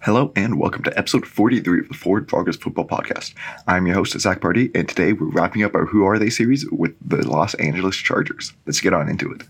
Hello 0.00 0.30
and 0.36 0.58
welcome 0.58 0.84
to 0.84 0.96
episode 0.96 1.26
43 1.26 1.80
of 1.80 1.88
the 1.88 1.94
Forward 1.94 2.28
Progress 2.28 2.56
Football 2.56 2.86
Podcast. 2.86 3.34
I'm 3.66 3.86
your 3.86 3.96
host, 3.96 4.18
Zac 4.20 4.40
Pardi, 4.40 4.70
and 4.74 4.88
today 4.88 5.12
we're 5.12 5.26
wrapping 5.26 5.64
up 5.64 5.74
our 5.74 5.86
Who 5.86 6.04
Are 6.04 6.18
They 6.18 6.30
series 6.30 6.64
with 6.70 6.94
the 7.04 7.26
Los 7.26 7.54
Angeles 7.54 7.96
Chargers. 7.96 8.52
Let's 8.66 8.80
get 8.80 8.92
on 8.92 9.08
into 9.08 9.32
it. 9.32 9.42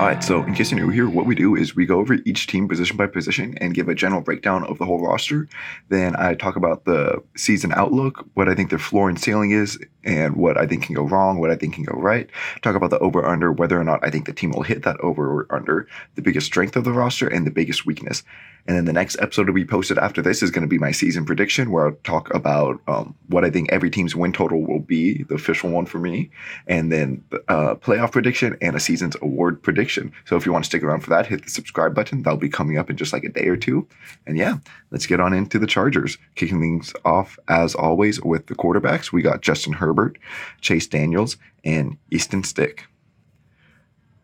All 0.00 0.06
right, 0.06 0.24
so 0.24 0.42
in 0.44 0.54
case 0.54 0.70
you're 0.70 0.80
new 0.80 0.88
here, 0.88 1.10
what 1.10 1.26
we 1.26 1.34
do 1.34 1.54
is 1.54 1.76
we 1.76 1.84
go 1.84 1.98
over 1.98 2.14
each 2.24 2.46
team 2.46 2.66
position 2.66 2.96
by 2.96 3.06
position 3.06 3.58
and 3.58 3.74
give 3.74 3.86
a 3.86 3.94
general 3.94 4.22
breakdown 4.22 4.64
of 4.64 4.78
the 4.78 4.86
whole 4.86 4.98
roster. 4.98 5.46
Then 5.90 6.16
I 6.16 6.32
talk 6.32 6.56
about 6.56 6.86
the 6.86 7.22
season 7.36 7.70
outlook, 7.72 8.26
what 8.32 8.48
I 8.48 8.54
think 8.54 8.70
their 8.70 8.78
floor 8.78 9.10
and 9.10 9.20
ceiling 9.20 9.50
is, 9.50 9.78
and 10.02 10.36
what 10.36 10.56
I 10.56 10.66
think 10.66 10.84
can 10.84 10.94
go 10.94 11.02
wrong, 11.02 11.38
what 11.38 11.50
I 11.50 11.54
think 11.54 11.74
can 11.74 11.84
go 11.84 12.00
right. 12.00 12.30
Talk 12.62 12.76
about 12.76 12.88
the 12.88 12.98
over 13.00 13.26
under, 13.26 13.52
whether 13.52 13.78
or 13.78 13.84
not 13.84 14.02
I 14.02 14.08
think 14.08 14.24
the 14.24 14.32
team 14.32 14.52
will 14.52 14.62
hit 14.62 14.84
that 14.84 14.98
over 15.00 15.30
or 15.30 15.46
under, 15.54 15.86
the 16.14 16.22
biggest 16.22 16.46
strength 16.46 16.76
of 16.76 16.84
the 16.84 16.94
roster, 16.94 17.28
and 17.28 17.46
the 17.46 17.50
biggest 17.50 17.84
weakness. 17.84 18.22
And 18.66 18.76
then 18.76 18.84
the 18.84 18.92
next 18.92 19.16
episode 19.20 19.44
to 19.44 19.52
be 19.52 19.64
posted 19.64 19.98
after 19.98 20.22
this 20.22 20.42
is 20.42 20.50
going 20.50 20.62
to 20.62 20.68
be 20.68 20.78
my 20.78 20.92
season 20.92 21.24
prediction, 21.24 21.70
where 21.70 21.88
I'll 21.88 21.96
talk 22.04 22.32
about 22.34 22.80
um, 22.86 23.14
what 23.28 23.44
I 23.44 23.50
think 23.50 23.70
every 23.72 23.90
team's 23.90 24.14
win 24.14 24.32
total 24.32 24.64
will 24.64 24.80
be, 24.80 25.22
the 25.24 25.34
official 25.34 25.70
one 25.70 25.86
for 25.86 25.98
me, 25.98 26.30
and 26.66 26.92
then 26.92 27.24
uh, 27.48 27.74
playoff 27.76 28.12
prediction 28.12 28.56
and 28.60 28.76
a 28.76 28.80
season's 28.80 29.16
award 29.22 29.62
prediction. 29.62 30.12
So 30.24 30.36
if 30.36 30.46
you 30.46 30.52
want 30.52 30.64
to 30.64 30.68
stick 30.68 30.82
around 30.82 31.00
for 31.00 31.10
that, 31.10 31.26
hit 31.26 31.44
the 31.44 31.50
subscribe 31.50 31.94
button. 31.94 32.22
That'll 32.22 32.38
be 32.38 32.48
coming 32.48 32.78
up 32.78 32.90
in 32.90 32.96
just 32.96 33.12
like 33.12 33.24
a 33.24 33.28
day 33.28 33.46
or 33.46 33.56
two. 33.56 33.86
And 34.26 34.36
yeah, 34.36 34.58
let's 34.90 35.06
get 35.06 35.20
on 35.20 35.32
into 35.32 35.58
the 35.58 35.66
Chargers. 35.66 36.18
Kicking 36.34 36.60
things 36.60 36.92
off, 37.04 37.38
as 37.48 37.74
always, 37.74 38.20
with 38.22 38.46
the 38.46 38.54
quarterbacks. 38.54 39.12
We 39.12 39.22
got 39.22 39.42
Justin 39.42 39.72
Herbert, 39.72 40.18
Chase 40.60 40.86
Daniels, 40.86 41.36
and 41.64 41.96
Easton 42.10 42.44
Stick. 42.44 42.84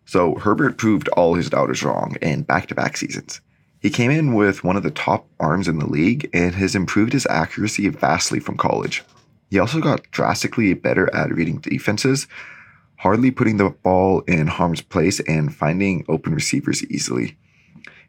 So 0.04 0.36
Herbert 0.36 0.78
proved 0.78 1.08
all 1.08 1.34
his 1.34 1.50
doubters 1.50 1.82
wrong 1.82 2.16
in 2.22 2.42
back 2.42 2.68
to 2.68 2.74
back 2.74 2.96
seasons. 2.96 3.40
He 3.80 3.90
came 3.90 4.10
in 4.10 4.34
with 4.34 4.64
one 4.64 4.76
of 4.76 4.82
the 4.82 4.90
top 4.90 5.28
arms 5.38 5.68
in 5.68 5.78
the 5.78 5.86
league 5.86 6.28
and 6.32 6.54
has 6.54 6.74
improved 6.74 7.12
his 7.12 7.26
accuracy 7.26 7.88
vastly 7.88 8.40
from 8.40 8.56
college. 8.56 9.04
He 9.50 9.58
also 9.58 9.80
got 9.80 10.10
drastically 10.10 10.74
better 10.74 11.14
at 11.14 11.32
reading 11.32 11.58
defenses, 11.58 12.26
hardly 12.96 13.30
putting 13.30 13.58
the 13.58 13.70
ball 13.70 14.20
in 14.22 14.46
harm's 14.46 14.80
place 14.80 15.20
and 15.20 15.54
finding 15.54 16.04
open 16.08 16.34
receivers 16.34 16.84
easily. 16.86 17.36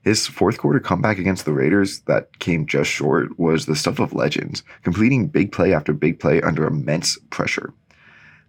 His 0.02 0.26
fourth 0.26 0.58
quarter 0.58 0.80
comeback 0.80 1.20
against 1.20 1.46
the 1.46 1.54
Raiders 1.54 2.00
that 2.02 2.40
came 2.40 2.66
just 2.66 2.90
short 2.90 3.38
was 3.38 3.66
the 3.66 3.76
stuff 3.76 4.00
of 4.00 4.14
legends, 4.14 4.64
completing 4.84 5.28
big 5.28 5.52
play 5.52 5.74
after 5.74 5.92
big 5.92 6.20
play 6.20 6.42
under 6.42 6.66
immense 6.66 7.18
pressure. 7.30 7.74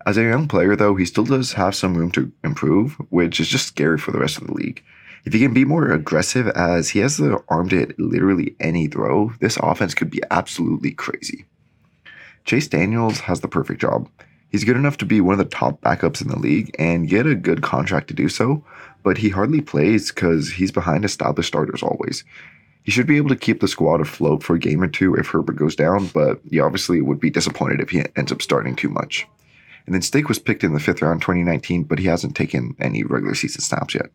As 0.07 0.17
a 0.17 0.23
young 0.23 0.47
player, 0.47 0.77
though, 0.77 0.95
he 0.95 1.05
still 1.05 1.25
does 1.25 1.55
have 1.55 1.75
some 1.75 1.97
room 1.97 2.13
to 2.13 2.33
improve, 2.45 2.93
which 3.11 3.41
is 3.41 3.49
just 3.49 3.67
scary 3.67 3.99
for 3.99 4.13
the 4.13 4.21
rest 4.21 4.39
of 4.39 4.47
the 4.47 4.55
league. 4.55 4.83
If 5.25 5.33
he 5.33 5.41
can 5.41 5.53
be 5.53 5.65
more 5.65 5.91
aggressive, 5.91 6.49
as 6.49 6.91
he 6.91 7.01
has 7.01 7.17
the 7.17 7.43
arm 7.49 7.69
to 7.71 7.77
hit 7.77 7.99
literally 7.99 8.55
any 8.61 8.87
throw, 8.87 9.33
this 9.41 9.59
offense 9.59 9.95
could 9.95 10.11
be 10.11 10.23
absolutely 10.31 10.93
crazy. 10.93 11.45
Chase 12.45 12.69
Daniels 12.69 13.21
has 13.21 13.41
the 13.41 13.49
perfect 13.49 13.81
job. 13.81 14.09
He's 14.51 14.65
good 14.65 14.77
enough 14.77 14.97
to 14.99 15.05
be 15.05 15.21
one 15.21 15.35
of 15.35 15.39
the 15.39 15.45
top 15.45 15.81
backups 15.83 16.23
in 16.23 16.29
the 16.29 16.39
league 16.39 16.75
and 16.79 17.09
get 17.09 17.27
a 17.27 17.35
good 17.35 17.63
contract 17.63 18.09
to 18.09 18.15
do 18.15 18.29
so, 18.29 18.65
but 19.03 19.19
he 19.19 19.29
hardly 19.29 19.61
plays 19.61 20.11
because 20.11 20.53
he's 20.53 20.73
behind 20.73 21.05
established 21.05 21.49
starters 21.49 21.83
always. 21.83 22.25
He 22.83 22.91
should 22.91 23.07
be 23.07 23.19
able 23.19 23.29
to 23.29 23.37
keep 23.37 23.61
the 23.61 23.69
squad 23.69 24.01
afloat 24.01 24.43
for 24.43 24.57
a 24.57 24.59
game 24.59 24.83
or 24.83 24.89
two 24.89 25.15
if 25.15 25.29
Herbert 25.29 25.57
goes 25.57 25.77
down, 25.77 26.07
but 26.07 26.41
he 26.49 26.59
obviously 26.59 27.03
would 27.03 27.21
be 27.21 27.29
disappointed 27.29 27.83
if 27.83 27.91
he 27.91 28.03
ends 28.17 28.33
up 28.33 28.41
starting 28.41 28.75
too 28.75 28.89
much. 28.89 29.27
And 29.85 29.95
then 29.95 30.01
Stick 30.01 30.29
was 30.29 30.39
picked 30.39 30.65
in 30.65 30.73
the 30.73 30.81
fifth 30.81 31.03
round 31.03 31.21
2019, 31.21 31.85
but 31.85 31.99
he 31.99 32.07
hasn't 32.07 32.35
taken 32.35 32.75
any 32.81 33.05
regular 33.05 33.35
season 33.35 33.61
snaps 33.61 33.95
yet. 33.95 34.07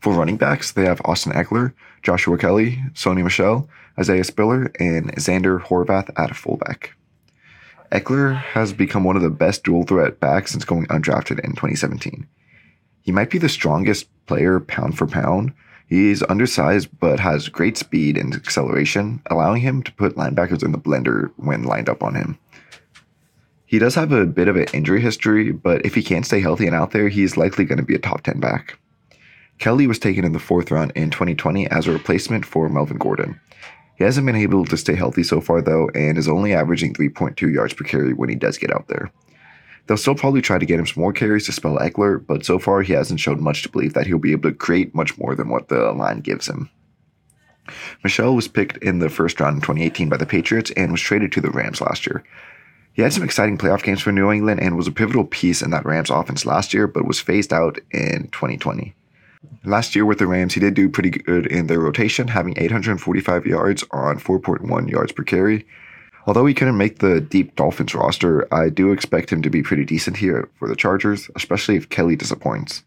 For 0.00 0.12
running 0.12 0.36
backs, 0.36 0.72
they 0.72 0.84
have 0.84 1.00
Austin 1.04 1.32
Ekeler, 1.32 1.72
Joshua 2.02 2.38
Kelley, 2.38 2.82
Sony 2.94 3.22
Michel, 3.22 3.68
Isaiah 3.98 4.24
Spiller, 4.24 4.72
and 4.78 5.14
Zander 5.16 5.60
Horvath 5.60 6.10
at 6.16 6.36
fullback. 6.36 6.94
Eckler 7.90 8.36
has 8.36 8.72
become 8.72 9.04
one 9.04 9.16
of 9.16 9.22
the 9.22 9.30
best 9.30 9.64
dual 9.64 9.84
threat 9.84 10.20
backs 10.20 10.52
since 10.52 10.64
going 10.64 10.86
undrafted 10.86 11.40
in 11.40 11.52
2017. 11.52 12.26
He 13.00 13.12
might 13.12 13.30
be 13.30 13.38
the 13.38 13.48
strongest 13.48 14.08
player 14.26 14.60
pound 14.60 14.98
for 14.98 15.06
pound. 15.06 15.54
He's 15.86 16.22
undersized 16.24 16.88
but 17.00 17.20
has 17.20 17.48
great 17.48 17.78
speed 17.78 18.18
and 18.18 18.34
acceleration, 18.34 19.22
allowing 19.30 19.62
him 19.62 19.82
to 19.82 19.92
put 19.92 20.16
linebackers 20.16 20.62
in 20.62 20.72
the 20.72 20.78
blender 20.78 21.32
when 21.36 21.62
lined 21.64 21.88
up 21.88 22.02
on 22.02 22.14
him. 22.14 22.38
He 23.64 23.78
does 23.78 23.94
have 23.94 24.12
a 24.12 24.26
bit 24.26 24.48
of 24.48 24.56
an 24.56 24.66
injury 24.74 25.00
history, 25.00 25.52
but 25.52 25.84
if 25.84 25.94
he 25.94 26.02
can't 26.02 26.26
stay 26.26 26.40
healthy 26.40 26.66
and 26.66 26.76
out 26.76 26.90
there, 26.90 27.08
he's 27.08 27.36
likely 27.36 27.64
going 27.64 27.78
to 27.78 27.84
be 27.84 27.94
a 27.94 27.98
top 27.98 28.22
10 28.22 28.40
back. 28.40 28.78
Kelley 29.58 29.86
was 29.86 29.98
taken 29.98 30.24
in 30.24 30.32
the 30.32 30.38
fourth 30.38 30.70
round 30.70 30.92
in 30.94 31.10
2020 31.10 31.66
as 31.68 31.86
a 31.86 31.92
replacement 31.92 32.46
for 32.46 32.68
Melvin 32.68 32.98
Gordon. 32.98 33.40
He 33.96 34.04
hasn't 34.04 34.26
been 34.26 34.36
able 34.36 34.64
to 34.64 34.76
stay 34.76 34.94
healthy 34.94 35.24
so 35.24 35.40
far, 35.40 35.60
though, 35.60 35.88
and 35.94 36.16
is 36.16 36.28
only 36.28 36.54
averaging 36.54 36.94
3.2 36.94 37.52
yards 37.52 37.74
per 37.74 37.84
carry 37.84 38.12
when 38.12 38.28
he 38.28 38.36
does 38.36 38.56
get 38.56 38.72
out 38.72 38.86
there. 38.86 39.10
They'll 39.86 39.96
still 39.96 40.14
probably 40.14 40.42
try 40.42 40.58
to 40.58 40.66
get 40.66 40.78
him 40.78 40.86
some 40.86 41.00
more 41.00 41.12
carries 41.12 41.46
to 41.46 41.52
spell 41.52 41.78
Ekeler, 41.78 42.24
but 42.24 42.44
so 42.44 42.58
far 42.58 42.82
he 42.82 42.92
hasn't 42.92 43.20
shown 43.20 43.42
much 43.42 43.62
to 43.62 43.68
believe 43.68 43.94
that 43.94 44.06
he'll 44.06 44.18
be 44.18 44.32
able 44.32 44.50
to 44.50 44.56
create 44.56 44.94
much 44.94 45.18
more 45.18 45.34
than 45.34 45.48
what 45.48 45.68
the 45.68 45.92
line 45.92 46.20
gives 46.20 46.46
him. 46.46 46.70
Michel 48.04 48.36
was 48.36 48.48
picked 48.48 48.76
in 48.78 49.00
the 49.00 49.08
first 49.08 49.40
round 49.40 49.56
in 49.56 49.60
2018 49.62 50.08
by 50.08 50.16
the 50.16 50.26
Patriots 50.26 50.70
and 50.76 50.92
was 50.92 51.00
traded 51.00 51.32
to 51.32 51.40
the 51.40 51.50
Rams 51.50 51.80
last 51.80 52.06
year. 52.06 52.22
He 52.92 53.02
had 53.02 53.12
some 53.12 53.22
exciting 53.24 53.58
playoff 53.58 53.82
games 53.82 54.00
for 54.00 54.12
New 54.12 54.30
England 54.30 54.60
and 54.60 54.76
was 54.76 54.86
a 54.86 54.92
pivotal 54.92 55.24
piece 55.24 55.62
in 55.62 55.70
that 55.70 55.84
Rams 55.84 56.10
offense 56.10 56.46
last 56.46 56.72
year, 56.72 56.86
but 56.86 57.06
was 57.06 57.20
phased 57.20 57.52
out 57.52 57.78
in 57.90 58.28
2020. 58.32 58.94
Last 59.64 59.94
year 59.94 60.04
with 60.04 60.18
the 60.18 60.26
Rams, 60.26 60.54
he 60.54 60.60
did 60.60 60.74
do 60.74 60.88
pretty 60.88 61.10
good 61.10 61.46
in 61.46 61.66
their 61.66 61.80
rotation, 61.80 62.28
having 62.28 62.54
845 62.56 63.46
yards 63.46 63.84
on 63.90 64.18
4.1 64.18 64.90
yards 64.90 65.12
per 65.12 65.22
carry. 65.22 65.66
Although 66.26 66.46
he 66.46 66.54
couldn't 66.54 66.76
make 66.76 66.98
the 66.98 67.20
deep 67.20 67.56
Dolphins 67.56 67.94
roster, 67.94 68.52
I 68.52 68.68
do 68.68 68.92
expect 68.92 69.32
him 69.32 69.42
to 69.42 69.50
be 69.50 69.62
pretty 69.62 69.84
decent 69.84 70.16
here 70.16 70.48
for 70.58 70.68
the 70.68 70.76
Chargers, 70.76 71.30
especially 71.36 71.76
if 71.76 71.88
Kelley 71.88 72.16
disappoints. 72.16 72.82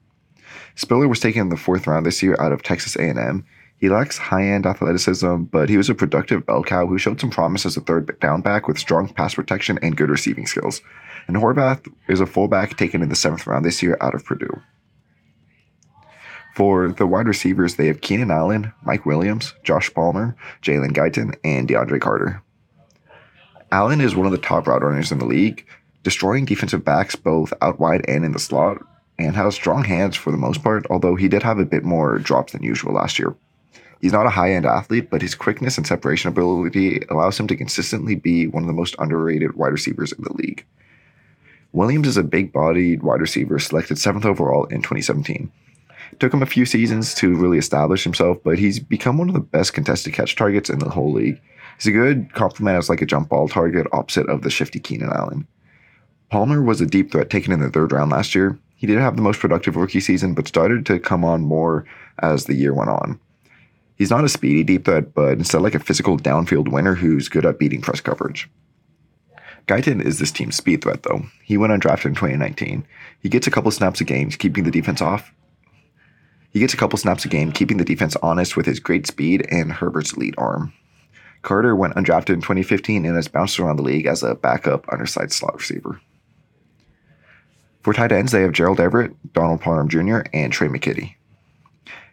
Spiller 0.75 1.07
was 1.07 1.19
taken 1.19 1.41
in 1.41 1.49
the 1.49 1.57
fourth 1.57 1.87
round 1.87 2.05
this 2.05 2.21
year 2.21 2.35
out 2.39 2.51
of 2.51 2.63
Texas 2.63 2.95
A&M. 2.95 3.45
He 3.77 3.89
lacks 3.89 4.17
high-end 4.17 4.65
athleticism, 4.65 5.43
but 5.43 5.69
he 5.69 5.77
was 5.77 5.89
a 5.89 5.95
productive 5.95 6.45
bell 6.45 6.63
cow 6.63 6.85
who 6.85 6.99
showed 6.99 7.19
some 7.19 7.31
promise 7.31 7.65
as 7.65 7.77
a 7.77 7.81
third 7.81 8.19
down 8.19 8.41
back 8.41 8.67
with 8.67 8.77
strong 8.77 9.09
pass 9.09 9.33
protection 9.33 9.79
and 9.81 9.97
good 9.97 10.09
receiving 10.09 10.45
skills. 10.45 10.81
And 11.27 11.37
Horvath 11.37 11.91
is 12.07 12.19
a 12.19 12.27
fullback 12.27 12.77
taken 12.77 13.01
in 13.01 13.09
the 13.09 13.15
seventh 13.15 13.47
round 13.47 13.65
this 13.65 13.81
year 13.81 13.97
out 14.01 14.13
of 14.13 14.23
Purdue. 14.23 14.61
For 16.53 16.91
the 16.91 17.07
wide 17.07 17.27
receivers, 17.27 17.75
they 17.75 17.87
have 17.87 18.01
Keenan 18.01 18.31
Allen, 18.31 18.73
Mike 18.83 19.05
Williams, 19.05 19.53
Josh 19.63 19.93
Palmer, 19.93 20.35
Jalen 20.61 20.91
Guyton, 20.91 21.35
and 21.43 21.67
DeAndre 21.67 22.01
Carter. 22.01 22.41
Allen 23.71 24.01
is 24.01 24.15
one 24.15 24.25
of 24.25 24.33
the 24.33 24.37
top 24.37 24.67
route 24.67 24.83
runners 24.83 25.11
in 25.11 25.19
the 25.19 25.25
league, 25.25 25.65
destroying 26.03 26.43
defensive 26.43 26.83
backs 26.83 27.15
both 27.15 27.53
out 27.61 27.79
wide 27.79 28.03
and 28.07 28.25
in 28.25 28.33
the 28.33 28.39
slot, 28.39 28.77
and 29.17 29.35
has 29.35 29.55
strong 29.55 29.85
hands 29.85 30.17
for 30.17 30.31
the 30.31 30.37
most 30.37 30.61
part, 30.63 30.85
although 30.89 31.15
he 31.15 31.29
did 31.29 31.43
have 31.43 31.59
a 31.59 31.65
bit 31.65 31.83
more 31.83 32.19
drops 32.19 32.51
than 32.51 32.63
usual 32.63 32.93
last 32.93 33.17
year. 33.17 33.33
He's 34.01 34.11
not 34.11 34.25
a 34.25 34.31
high 34.31 34.51
end 34.51 34.65
athlete, 34.65 35.09
but 35.09 35.21
his 35.21 35.35
quickness 35.35 35.77
and 35.77 35.85
separation 35.85 36.27
ability 36.27 37.03
allows 37.09 37.39
him 37.39 37.47
to 37.47 37.55
consistently 37.55 38.15
be 38.15 38.47
one 38.47 38.63
of 38.63 38.67
the 38.67 38.73
most 38.73 38.95
underrated 38.99 39.55
wide 39.55 39.71
receivers 39.71 40.11
in 40.11 40.23
the 40.23 40.33
league. 40.33 40.65
Williams 41.71 42.07
is 42.07 42.17
a 42.17 42.23
big 42.23 42.51
bodied 42.51 43.03
wide 43.03 43.21
receiver 43.21 43.59
selected 43.59 43.97
seventh 43.97 44.25
overall 44.25 44.65
in 44.65 44.81
2017. 44.81 45.51
Took 46.19 46.33
him 46.33 46.43
a 46.43 46.47
few 46.47 46.65
seasons 46.65 47.13
to 47.15 47.35
really 47.35 47.57
establish 47.57 48.03
himself, 48.03 48.37
but 48.43 48.59
he's 48.59 48.79
become 48.79 49.17
one 49.17 49.27
of 49.27 49.33
the 49.33 49.39
best 49.39 49.73
contested 49.73 50.13
catch 50.13 50.35
targets 50.35 50.69
in 50.69 50.79
the 50.79 50.89
whole 50.89 51.11
league. 51.11 51.41
He's 51.77 51.87
a 51.87 51.91
good 51.91 52.33
complement 52.33 52.77
as 52.77 52.89
like 52.89 53.01
a 53.01 53.05
jump 53.05 53.29
ball 53.29 53.47
target, 53.47 53.87
opposite 53.91 54.29
of 54.29 54.43
the 54.43 54.49
shifty 54.49 54.79
Keenan 54.79 55.11
Allen. 55.11 55.47
Palmer 56.29 56.61
was 56.61 56.79
a 56.79 56.85
deep 56.85 57.11
threat 57.11 57.29
taken 57.29 57.51
in 57.51 57.59
the 57.59 57.69
third 57.69 57.91
round 57.91 58.11
last 58.11 58.35
year. 58.35 58.57
He 58.75 58.87
did 58.87 58.99
have 58.99 59.15
the 59.15 59.21
most 59.21 59.39
productive 59.39 59.75
rookie 59.75 59.99
season, 59.99 60.33
but 60.33 60.47
started 60.47 60.85
to 60.87 60.99
come 60.99 61.25
on 61.25 61.41
more 61.41 61.85
as 62.19 62.45
the 62.45 62.55
year 62.55 62.73
went 62.73 62.89
on. 62.89 63.19
He's 63.95 64.09
not 64.09 64.23
a 64.23 64.29
speedy 64.29 64.63
deep 64.63 64.85
threat, 64.85 65.13
but 65.13 65.33
instead 65.33 65.61
like 65.61 65.75
a 65.75 65.79
physical 65.79 66.17
downfield 66.17 66.71
winner 66.71 66.95
who's 66.95 67.29
good 67.29 67.45
at 67.45 67.59
beating 67.59 67.81
press 67.81 68.01
coverage. 68.01 68.49
Guyton 69.67 70.03
is 70.03 70.19
this 70.19 70.31
team's 70.31 70.55
speed 70.55 70.81
threat, 70.81 71.03
though. 71.03 71.25
He 71.43 71.57
went 71.57 71.73
undrafted 71.73 72.05
in 72.05 72.15
2019. 72.15 72.85
He 73.19 73.29
gets 73.29 73.45
a 73.45 73.51
couple 73.51 73.69
snaps 73.69 74.01
a 74.01 74.03
game, 74.03 74.29
keeping 74.29 74.63
the 74.63 74.71
defense 74.71 75.01
off, 75.01 75.31
he 76.51 76.59
gets 76.59 76.73
a 76.73 76.77
couple 76.77 76.97
snaps 76.97 77.25
a 77.25 77.27
game, 77.27 77.51
keeping 77.51 77.77
the 77.77 77.85
defense 77.85 78.15
honest 78.21 78.57
with 78.57 78.65
his 78.65 78.79
great 78.79 79.07
speed 79.07 79.47
and 79.49 79.71
Herbert's 79.71 80.17
lead 80.17 80.35
arm. 80.37 80.73
Carter 81.41 81.75
went 81.75 81.95
undrafted 81.95 82.33
in 82.33 82.41
2015 82.41 83.05
and 83.05 83.15
has 83.15 83.27
bounced 83.27 83.59
around 83.59 83.77
the 83.77 83.83
league 83.83 84.05
as 84.05 84.21
a 84.21 84.35
backup 84.35 84.91
undersized 84.91 85.31
slot 85.31 85.55
receiver. 85.55 85.99
For 87.81 87.93
tight 87.93 88.11
ends, 88.11 88.31
they 88.31 88.43
have 88.43 88.51
Gerald 88.51 88.79
Everett, 88.79 89.33
Donald 89.33 89.61
Parham 89.61 89.89
Jr., 89.89 90.19
and 90.33 90.53
Tre' 90.53 90.67
McKitty. 90.67 91.15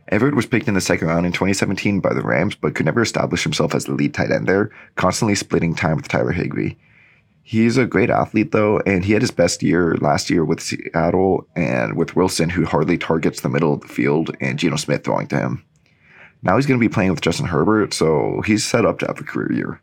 Everett 0.08 0.34
was 0.34 0.46
picked 0.46 0.68
in 0.68 0.74
the 0.74 0.80
second 0.80 1.08
round 1.08 1.26
in 1.26 1.32
2017 1.32 2.00
by 2.00 2.14
the 2.14 2.22
Rams, 2.22 2.54
but 2.54 2.74
could 2.74 2.86
never 2.86 3.02
establish 3.02 3.42
himself 3.42 3.74
as 3.74 3.84
the 3.84 3.92
lead 3.92 4.14
tight 4.14 4.30
end 4.30 4.46
there, 4.46 4.70
constantly 4.96 5.34
splitting 5.34 5.74
time 5.74 5.96
with 5.96 6.08
Tyler 6.08 6.32
Higbee. 6.32 6.74
He's 7.48 7.78
a 7.78 7.86
great 7.86 8.10
athlete, 8.10 8.52
though, 8.52 8.78
and 8.80 9.06
he 9.06 9.14
had 9.14 9.22
his 9.22 9.30
best 9.30 9.62
year 9.62 9.96
last 10.02 10.28
year 10.28 10.44
with 10.44 10.60
Seattle 10.60 11.48
and 11.56 11.96
with 11.96 12.14
Wilson, 12.14 12.50
who 12.50 12.66
hardly 12.66 12.98
targets 12.98 13.40
the 13.40 13.48
middle 13.48 13.72
of 13.72 13.80
the 13.80 13.88
field, 13.88 14.36
and 14.38 14.58
Geno 14.58 14.76
Smith 14.76 15.02
throwing 15.02 15.28
to 15.28 15.38
him. 15.38 15.64
Now 16.42 16.56
he's 16.56 16.66
going 16.66 16.78
to 16.78 16.86
be 16.86 16.92
playing 16.92 17.10
with 17.10 17.22
Justin 17.22 17.46
Herbert, 17.46 17.94
so 17.94 18.42
he's 18.44 18.66
set 18.66 18.84
up 18.84 18.98
to 18.98 19.06
have 19.06 19.18
a 19.18 19.24
career 19.24 19.50
year. 19.50 19.80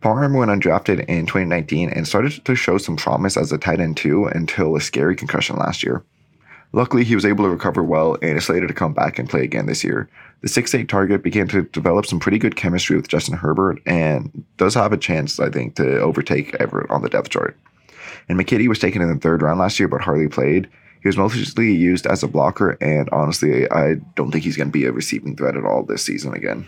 Parham 0.00 0.32
went 0.32 0.50
undrafted 0.50 1.04
in 1.04 1.26
2019 1.26 1.90
and 1.90 2.08
started 2.08 2.42
to 2.42 2.54
show 2.54 2.78
some 2.78 2.96
promise 2.96 3.36
as 3.36 3.52
a 3.52 3.58
tight 3.58 3.78
end 3.78 3.98
too 3.98 4.24
until 4.24 4.74
a 4.74 4.80
scary 4.80 5.14
concussion 5.14 5.56
last 5.56 5.82
year. 5.82 6.02
Luckily, 6.74 7.04
he 7.04 7.14
was 7.14 7.24
able 7.24 7.44
to 7.44 7.50
recover 7.50 7.84
well 7.84 8.16
and 8.20 8.36
is 8.36 8.46
slated 8.46 8.66
to 8.66 8.74
come 8.74 8.92
back 8.92 9.16
and 9.20 9.30
play 9.30 9.44
again 9.44 9.66
this 9.66 9.84
year. 9.84 10.08
The 10.40 10.48
6'8 10.48 10.88
target 10.88 11.22
began 11.22 11.46
to 11.48 11.62
develop 11.62 12.04
some 12.04 12.18
pretty 12.18 12.36
good 12.36 12.56
chemistry 12.56 12.96
with 12.96 13.06
Justin 13.06 13.36
Herbert 13.36 13.80
and 13.86 14.44
does 14.56 14.74
have 14.74 14.92
a 14.92 14.96
chance, 14.96 15.38
I 15.38 15.50
think, 15.50 15.76
to 15.76 16.00
overtake 16.00 16.56
Everett 16.56 16.90
on 16.90 17.02
the 17.02 17.08
depth 17.08 17.30
chart. 17.30 17.56
And 18.28 18.36
McKitty 18.36 18.66
was 18.66 18.80
taken 18.80 19.02
in 19.02 19.08
the 19.08 19.20
third 19.20 19.40
round 19.40 19.60
last 19.60 19.78
year, 19.78 19.86
but 19.86 20.00
hardly 20.00 20.26
played. 20.26 20.68
He 21.00 21.08
was 21.08 21.16
mostly 21.16 21.72
used 21.72 22.08
as 22.08 22.24
a 22.24 22.28
blocker, 22.28 22.76
and 22.80 23.08
honestly, 23.10 23.70
I 23.70 23.94
don't 24.16 24.32
think 24.32 24.42
he's 24.42 24.56
going 24.56 24.68
to 24.68 24.72
be 24.72 24.86
a 24.86 24.90
receiving 24.92 25.36
threat 25.36 25.56
at 25.56 25.64
all 25.64 25.84
this 25.84 26.02
season 26.02 26.34
again. 26.34 26.66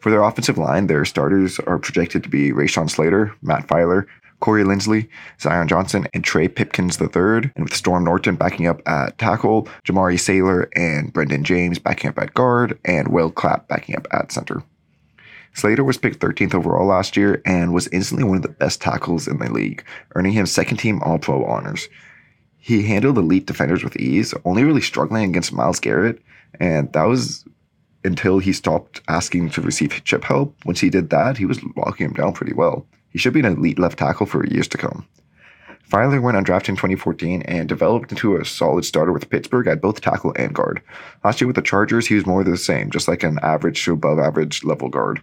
For 0.00 0.10
their 0.10 0.22
offensive 0.22 0.56
line, 0.56 0.86
their 0.86 1.04
starters 1.04 1.58
are 1.60 1.78
projected 1.78 2.22
to 2.22 2.30
be 2.30 2.50
Rashawn 2.50 2.88
Slater, 2.88 3.34
Matt 3.42 3.66
Feiler, 3.66 4.06
Corey 4.44 4.62
Linsley, 4.62 5.08
Zion 5.40 5.68
Johnson, 5.68 6.06
and 6.12 6.22
Trey 6.22 6.48
Pipkins 6.48 7.00
III, 7.00 7.50
and 7.56 7.64
with 7.64 7.72
Storm 7.74 8.04
Norton 8.04 8.36
backing 8.36 8.66
up 8.66 8.82
at 8.86 9.16
tackle, 9.16 9.66
Jamari 9.86 10.20
Salyer 10.20 10.68
and 10.76 11.14
Brenden 11.14 11.44
Jaimes 11.44 11.82
backing 11.82 12.10
up 12.10 12.18
at 12.18 12.34
guard, 12.34 12.78
and 12.84 13.08
Will 13.08 13.30
Clapp 13.30 13.68
backing 13.68 13.96
up 13.96 14.06
at 14.12 14.32
center. 14.32 14.62
Slater 15.54 15.82
was 15.82 15.96
picked 15.96 16.20
13th 16.20 16.54
overall 16.54 16.86
last 16.86 17.16
year 17.16 17.40
and 17.46 17.72
was 17.72 17.88
instantly 17.88 18.22
one 18.22 18.36
of 18.36 18.42
the 18.42 18.50
best 18.50 18.82
tackles 18.82 19.26
in 19.26 19.38
the 19.38 19.50
league, 19.50 19.82
earning 20.14 20.32
him 20.32 20.44
second 20.44 20.76
team 20.76 21.00
All 21.02 21.18
Pro 21.18 21.42
honors. 21.46 21.88
He 22.58 22.82
handled 22.82 23.16
elite 23.16 23.46
defenders 23.46 23.82
with 23.82 23.96
ease, 23.96 24.34
only 24.44 24.62
really 24.62 24.82
struggling 24.82 25.24
against 25.30 25.54
Myles 25.54 25.80
Garrett, 25.80 26.20
and 26.60 26.92
that 26.92 27.04
was 27.04 27.46
until 28.04 28.40
he 28.40 28.52
stopped 28.52 29.00
asking 29.08 29.48
to 29.50 29.62
receive 29.62 30.04
chip 30.04 30.24
help. 30.24 30.54
Once 30.66 30.80
he 30.80 30.90
did 30.90 31.08
that, 31.08 31.38
he 31.38 31.46
was 31.46 31.62
locking 31.76 32.08
him 32.08 32.12
down 32.12 32.34
pretty 32.34 32.52
well. 32.52 32.86
He 33.14 33.20
should 33.20 33.32
be 33.32 33.40
an 33.40 33.46
elite 33.46 33.78
left 33.78 34.00
tackle 34.00 34.26
for 34.26 34.44
years 34.44 34.66
to 34.68 34.76
come. 34.76 35.06
Feiler 35.88 36.20
went 36.20 36.36
undrafted 36.36 36.70
in 36.70 36.74
2014 36.74 37.42
and 37.42 37.68
developed 37.68 38.10
into 38.10 38.34
a 38.34 38.44
solid 38.44 38.84
starter 38.84 39.12
with 39.12 39.30
Pittsburgh 39.30 39.68
at 39.68 39.80
both 39.80 40.00
tackle 40.00 40.34
and 40.36 40.52
guard. 40.52 40.82
Last 41.22 41.40
year 41.40 41.46
with 41.46 41.54
the 41.54 41.62
Chargers, 41.62 42.08
he 42.08 42.16
was 42.16 42.26
more 42.26 42.42
the 42.42 42.56
same, 42.56 42.90
just 42.90 43.06
like 43.06 43.22
an 43.22 43.38
average 43.40 43.84
to 43.84 43.92
above 43.92 44.18
average 44.18 44.64
level 44.64 44.88
guard. 44.88 45.22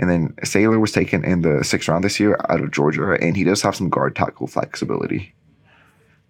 And 0.00 0.10
then 0.10 0.34
Salyer 0.42 0.80
was 0.80 0.90
taken 0.90 1.24
in 1.24 1.42
the 1.42 1.62
sixth 1.62 1.88
round 1.88 2.02
this 2.02 2.18
year 2.18 2.36
out 2.48 2.60
of 2.60 2.72
Georgia, 2.72 3.12
and 3.20 3.36
he 3.36 3.44
does 3.44 3.62
have 3.62 3.76
some 3.76 3.90
guard 3.90 4.16
tackle 4.16 4.48
flexibility. 4.48 5.34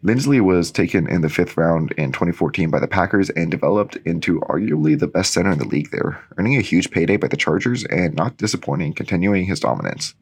Linsley 0.05 0.43
was 0.43 0.71
taken 0.71 1.09
in 1.09 1.23
the 1.23 1.31
fifth 1.31 1.56
round 1.56 1.93
in 1.93 2.12
2014 2.12 2.69
by 2.71 2.79
the 2.79 2.87
Packers 2.87 3.31
and 3.31 3.50
developed 3.50 3.97
into 4.05 4.41
arguably 4.41 4.99
the 4.99 5.09
best 5.09 5.32
center 5.32 5.50
in 5.50 5.59
the 5.59 5.64
league 5.64 5.91
there, 5.93 6.23
earning 6.37 6.59
a 6.59 6.61
huge 6.61 6.91
payday 6.91 7.17
by 7.17 7.29
the 7.29 7.38
Chargers 7.38 7.85
and 7.87 8.14
not 8.14 8.37
disappointing, 8.37 8.93
continuing 8.93 9.47
his 9.47 9.61
dominance. 9.61 10.14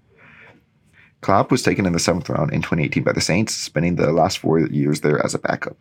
Clapp 1.20 1.50
was 1.50 1.62
taken 1.62 1.86
in 1.86 1.92
the 1.92 1.98
seventh 1.98 2.28
round 2.28 2.52
in 2.52 2.62
2018 2.62 3.02
by 3.02 3.12
the 3.12 3.20
Saints, 3.20 3.54
spending 3.54 3.96
the 3.96 4.12
last 4.12 4.38
four 4.38 4.60
years 4.60 5.00
there 5.00 5.24
as 5.24 5.34
a 5.34 5.38
backup. 5.38 5.76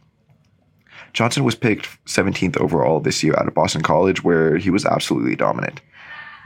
Johnson 1.13 1.43
was 1.43 1.55
picked 1.55 1.87
17th 2.05 2.57
overall 2.57 2.99
this 2.99 3.23
year 3.23 3.35
out 3.37 3.47
of 3.47 3.53
Boston 3.53 3.81
College, 3.81 4.23
where 4.23 4.57
he 4.57 4.69
was 4.69 4.85
absolutely 4.85 5.35
dominant. 5.35 5.81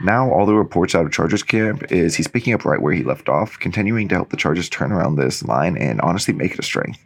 Now, 0.00 0.30
all 0.30 0.46
the 0.46 0.54
reports 0.54 0.94
out 0.94 1.04
of 1.04 1.12
Chargers 1.12 1.42
camp 1.42 1.90
is 1.92 2.14
he's 2.14 2.28
picking 2.28 2.54
up 2.54 2.64
right 2.64 2.80
where 2.80 2.92
he 2.92 3.02
left 3.02 3.28
off, 3.28 3.58
continuing 3.58 4.08
to 4.08 4.14
help 4.14 4.30
the 4.30 4.36
Chargers 4.36 4.68
turn 4.68 4.92
around 4.92 5.16
this 5.16 5.42
line 5.42 5.76
and 5.76 6.00
honestly 6.00 6.32
make 6.32 6.52
it 6.52 6.58
a 6.58 6.62
strength. 6.62 7.00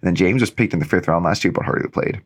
And 0.00 0.08
then 0.08 0.16
Jaimes 0.16 0.40
was 0.40 0.50
picked 0.50 0.72
in 0.72 0.80
the 0.80 0.84
fifth 0.84 1.06
round 1.06 1.24
last 1.24 1.44
year, 1.44 1.52
but 1.52 1.64
hardly 1.64 1.88
played. 1.88 2.20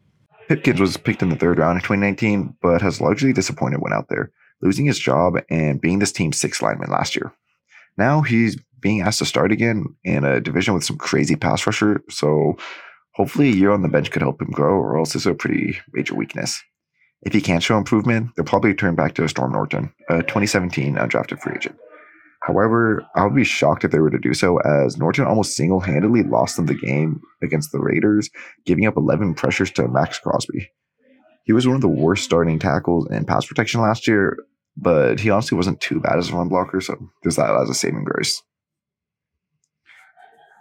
Pipkins 0.49 0.81
was 0.81 0.97
picked 0.97 1.23
in 1.23 1.29
the 1.29 1.37
third 1.37 1.59
round 1.59 1.77
in 1.77 1.83
2019, 1.83 2.57
but 2.63 2.81
has 2.81 3.01
largely 3.01 3.33
disappointed 3.33 3.81
when 3.81 3.93
out 3.93 4.09
there, 4.09 4.31
losing 4.63 4.87
his 4.87 4.99
job 4.99 5.35
and 5.51 5.81
being 5.81 5.99
this 5.99 6.13
team's 6.13 6.41
sixth 6.41 6.63
lineman 6.63 6.91
last 6.91 7.15
year. 7.15 7.33
Now 7.99 8.23
he's 8.23 8.57
being 8.81 9.01
asked 9.01 9.19
to 9.21 9.25
start 9.25 9.53
again 9.53 9.85
in 10.05 10.25
a 10.25 10.41
division 10.41 10.75
with 10.75 10.85
some 10.85 10.99
crazy 10.99 11.37
pass 11.37 11.67
rusher. 11.67 12.03
So 12.11 12.57
hopefully 13.15 13.49
a 13.49 13.55
year 13.55 13.71
on 13.71 13.83
the 13.83 13.89
bench 13.89 14.11
could 14.11 14.23
help 14.23 14.41
him 14.41 14.51
grow, 14.51 14.75
or 14.75 14.99
else 14.99 15.15
it's 15.15 15.27
a 15.27 15.35
pretty 15.35 15.79
major 15.93 16.15
weakness. 16.15 16.63
If 17.23 17.33
he 17.33 17.41
can't 17.41 17.63
show 17.63 17.79
improvement, 17.79 18.31
they'll 18.37 18.45
probably 18.45 18.75
turn 18.75 18.95
back 18.95 19.15
to 19.15 19.29
Storm 19.29 19.53
Norton, 19.53 19.93
a 20.09 20.19
2017 20.19 20.97
undrafted 20.97 21.41
free 21.41 21.55
agent. 21.57 21.77
However, 22.43 23.05
I 23.17 23.25
would 23.25 23.35
be 23.35 23.43
shocked 23.43 23.85
if 23.85 23.91
they 23.91 23.99
were 23.99 24.11
to 24.11 24.19
do 24.19 24.35
so, 24.35 24.59
as 24.59 24.97
Norton 24.99 25.25
almost 25.25 25.57
single 25.57 25.81
handedly 25.81 26.23
lost 26.23 26.57
them 26.57 26.67
the 26.67 26.75
game 26.75 27.21
against 27.43 27.73
the 27.73 27.81
Raiders, 27.81 28.31
giving 28.65 28.87
up 28.87 28.97
11 28.97 29.35
pressures 29.35 29.71
to 29.73 29.89
Maxx 29.89 30.21
Crosby. 30.21 30.71
He 31.45 31.53
was 31.53 31.67
one 31.67 31.77
of 31.77 31.83
the 31.83 31.89
worst 31.89 32.25
starting 32.25 32.59
tackles 32.59 33.09
in 33.11 33.25
pass 33.25 33.47
protection 33.47 33.81
last 33.81 34.07
year, 34.07 34.37
but 34.77 35.19
he 35.19 35.31
honestly 35.31 35.57
wasn't 35.57 35.81
too 35.81 35.99
bad 36.01 36.19
as 36.19 36.29
a 36.29 36.37
run 36.37 36.49
blocker, 36.49 36.81
so 36.81 36.97
there's 37.23 37.37
that 37.37 37.51
as 37.51 37.71
a 37.71 37.75
saving 37.75 38.05
grace. 38.05 38.43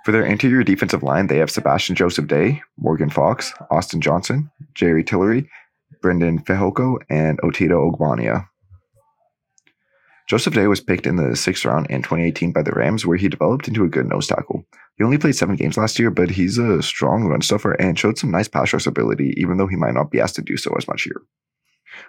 For 0.05 0.11
their 0.11 0.23
interior 0.23 0.63
defensive 0.63 1.01
line, 1.01 1.25
they 1.25 1.39
have 1.39 1.49
Sebastian 1.49 1.95
Joseph 1.95 2.27
Day, 2.27 2.61
Morgan 2.77 3.09
Fox, 3.09 3.53
Austin 3.71 4.01
Johnson, 4.01 4.51
Jerry 4.75 5.03
Tillery, 5.03 5.49
Breiden 6.03 6.45
Fehoko, 6.45 6.97
and 7.09 7.39
Otito 7.41 7.91
Ogbonnia. 7.91 8.47
Joseph 10.29 10.53
Day 10.53 10.67
was 10.67 10.79
picked 10.79 11.07
in 11.07 11.15
the 11.15 11.35
sixth 11.35 11.65
round 11.65 11.87
in 11.89 12.03
2018 12.03 12.51
by 12.51 12.61
the 12.61 12.71
Rams, 12.71 13.03
where 13.03 13.17
he 13.17 13.27
developed 13.27 13.67
into 13.67 13.83
a 13.83 13.89
good 13.89 14.05
nose 14.05 14.27
tackle. 14.27 14.63
He 14.95 15.03
only 15.03 15.17
played 15.17 15.35
seven 15.35 15.55
games 15.55 15.75
last 15.75 15.97
year, 15.97 16.11
but 16.11 16.29
he's 16.29 16.59
a 16.59 16.83
strong 16.83 17.23
run 17.23 17.41
stuffer 17.41 17.71
and 17.71 17.97
showed 17.97 18.19
some 18.19 18.29
nice 18.29 18.47
pass 18.47 18.73
rush 18.73 18.85
ability, 18.85 19.33
even 19.37 19.57
though 19.57 19.67
he 19.67 19.75
might 19.75 19.95
not 19.95 20.11
be 20.11 20.21
asked 20.21 20.35
to 20.35 20.43
do 20.43 20.55
so 20.55 20.71
as 20.77 20.87
much 20.87 21.01
here. 21.01 21.23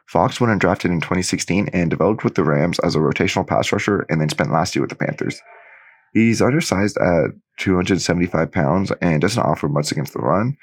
Fox 0.06 0.38
went 0.38 0.52
undrafted 0.52 0.90
in 0.90 1.00
2016 1.00 1.70
and 1.72 1.88
developed 1.88 2.25
with 2.25 2.34
the 2.34 2.44
Rams 2.44 2.78
as 2.81 2.94
a 2.94 2.98
rotational 2.98 3.46
pass 3.46 3.72
rusher 3.72 4.04
and 4.10 4.20
then 4.20 4.28
spent 4.28 4.52
last 4.52 4.76
year 4.76 4.82
with 4.82 4.90
the 4.90 4.96
Panthers. 4.96 5.40
He's 6.12 6.43
undersized 6.43 6.98
at 6.98 7.31
275 7.58 8.53
pounds 8.53 8.93
and 9.00 9.20
doesn't 9.20 9.43
offer 9.43 9.69
much 9.69 9.91
against 9.93 10.12
the 10.12 10.20
run. 10.20 10.56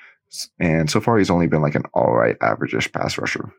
And 0.59 0.89
so 0.89 0.99
far, 0.99 1.17
he's 1.17 1.29
only 1.29 1.47
been 1.47 1.61
like 1.61 1.75
an 1.75 1.85
all 1.93 2.13
right, 2.15 2.37
average 2.41 2.91
pass 2.91 3.17
rusher. 3.17 3.53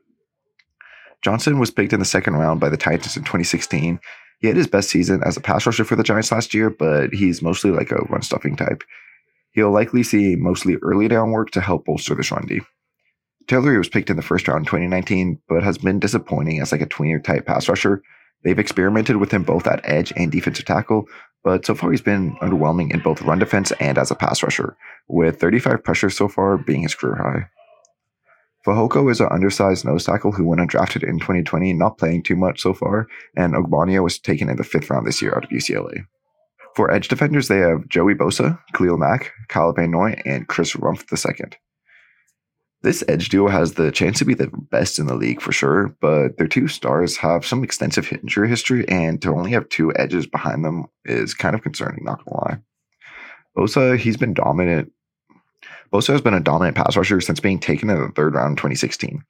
Johnson 1.22 1.58
was 1.58 1.70
picked 1.70 1.92
in 1.92 2.00
the 2.00 2.04
second 2.04 2.34
round 2.34 2.60
by 2.60 2.68
the 2.68 2.76
Titans 2.76 3.16
in 3.16 3.22
2016. 3.22 3.98
He 4.40 4.46
had 4.46 4.56
his 4.56 4.66
best 4.66 4.90
season 4.90 5.22
as 5.24 5.36
a 5.36 5.40
pass 5.40 5.64
rusher 5.64 5.84
for 5.84 5.96
the 5.96 6.02
Giants 6.02 6.32
last 6.32 6.52
year, 6.52 6.68
but 6.68 7.14
he's 7.14 7.40
mostly 7.40 7.70
like 7.70 7.90
a 7.90 8.02
run 8.10 8.22
stuffing 8.22 8.56
type. 8.56 8.82
He'll 9.52 9.70
likely 9.70 10.02
see 10.02 10.36
mostly 10.36 10.76
early 10.82 11.08
down 11.08 11.30
work 11.30 11.50
to 11.52 11.60
help 11.60 11.86
bolster 11.86 12.14
the 12.14 12.28
run 12.30 12.46
D. 12.46 12.60
Tillery 13.46 13.78
was 13.78 13.88
picked 13.88 14.10
in 14.10 14.16
the 14.16 14.22
first 14.22 14.48
round 14.48 14.62
in 14.62 14.66
2019, 14.66 15.40
but 15.48 15.62
has 15.62 15.78
been 15.78 16.00
disappointing 16.00 16.60
as 16.60 16.72
like 16.72 16.80
a 16.80 16.86
tweener 16.86 17.22
type 17.22 17.46
pass 17.46 17.68
rusher. 17.68 18.02
They've 18.42 18.58
experimented 18.58 19.16
with 19.16 19.30
him 19.30 19.44
both 19.44 19.66
at 19.66 19.80
edge 19.84 20.12
and 20.16 20.30
defensive 20.30 20.64
tackle, 20.64 21.06
but 21.44 21.64
so 21.64 21.74
far 21.74 21.90
he's 21.90 22.00
been 22.00 22.34
underwhelming 22.36 22.92
in 22.92 23.00
both 23.00 23.22
run 23.22 23.38
defense 23.38 23.70
and 23.78 23.98
as 23.98 24.10
a 24.10 24.14
pass 24.14 24.42
rusher, 24.42 24.76
with 25.06 25.38
35 25.38 25.84
pressures 25.84 26.16
so 26.16 26.26
far 26.26 26.56
being 26.56 26.82
his 26.82 26.94
career 26.94 27.16
high. 27.16 27.48
Fehoko 28.66 29.10
is 29.10 29.20
an 29.20 29.28
undersized 29.30 29.84
nose 29.84 30.04
tackle 30.04 30.32
who 30.32 30.46
went 30.46 30.60
undrafted 30.60 31.06
in 31.06 31.20
2020, 31.20 31.74
not 31.74 31.98
playing 31.98 32.22
too 32.22 32.34
much 32.34 32.62
so 32.62 32.72
far, 32.72 33.06
and 33.36 33.52
Ogbonnia 33.52 34.02
was 34.02 34.18
taken 34.18 34.48
in 34.48 34.56
the 34.56 34.64
fifth 34.64 34.88
round 34.88 35.06
this 35.06 35.20
year 35.20 35.34
out 35.36 35.44
of 35.44 35.50
UCLA. 35.50 36.06
For 36.74 36.90
edge 36.90 37.08
defenders, 37.08 37.48
they 37.48 37.58
have 37.58 37.86
Joey 37.88 38.14
Bosa, 38.14 38.58
Khalil 38.72 38.96
Mack, 38.96 39.32
Kyle 39.48 39.72
Van 39.72 39.90
Noy, 39.90 40.20
and 40.24 40.48
Chris 40.48 40.74
Rumph 40.74 41.04
II. 41.12 41.50
This 42.84 43.02
edge 43.08 43.30
duo 43.30 43.48
has 43.48 43.72
the 43.72 43.90
chance 43.90 44.18
to 44.18 44.26
be 44.26 44.34
the 44.34 44.50
best 44.70 44.98
in 44.98 45.06
the 45.06 45.14
league 45.14 45.40
for 45.40 45.52
sure, 45.52 45.96
but 46.02 46.36
their 46.36 46.46
two 46.46 46.68
stars 46.68 47.16
have 47.16 47.46
some 47.46 47.64
extensive 47.64 48.12
injury 48.12 48.46
history, 48.46 48.86
and 48.90 49.22
to 49.22 49.30
only 49.30 49.52
have 49.52 49.66
two 49.70 49.90
edges 49.96 50.26
behind 50.26 50.66
them 50.66 50.84
is 51.06 51.32
kind 51.32 51.54
of 51.54 51.62
concerning, 51.62 52.04
not 52.04 52.22
gonna 52.22 52.36
lie. 52.44 52.58
Bosa, 53.56 53.96
he's 53.96 54.18
been 54.18 54.34
dominant. 54.34 54.92
Bosa 55.94 56.08
has 56.08 56.20
been 56.20 56.34
a 56.34 56.40
dominant 56.40 56.76
pass 56.76 56.94
rusher 56.94 57.22
since 57.22 57.40
being 57.40 57.58
taken 57.58 57.88
in 57.88 57.98
the 57.98 58.08
third 58.08 58.34
round 58.34 58.50
in 58.50 58.56
2016. 58.56 59.24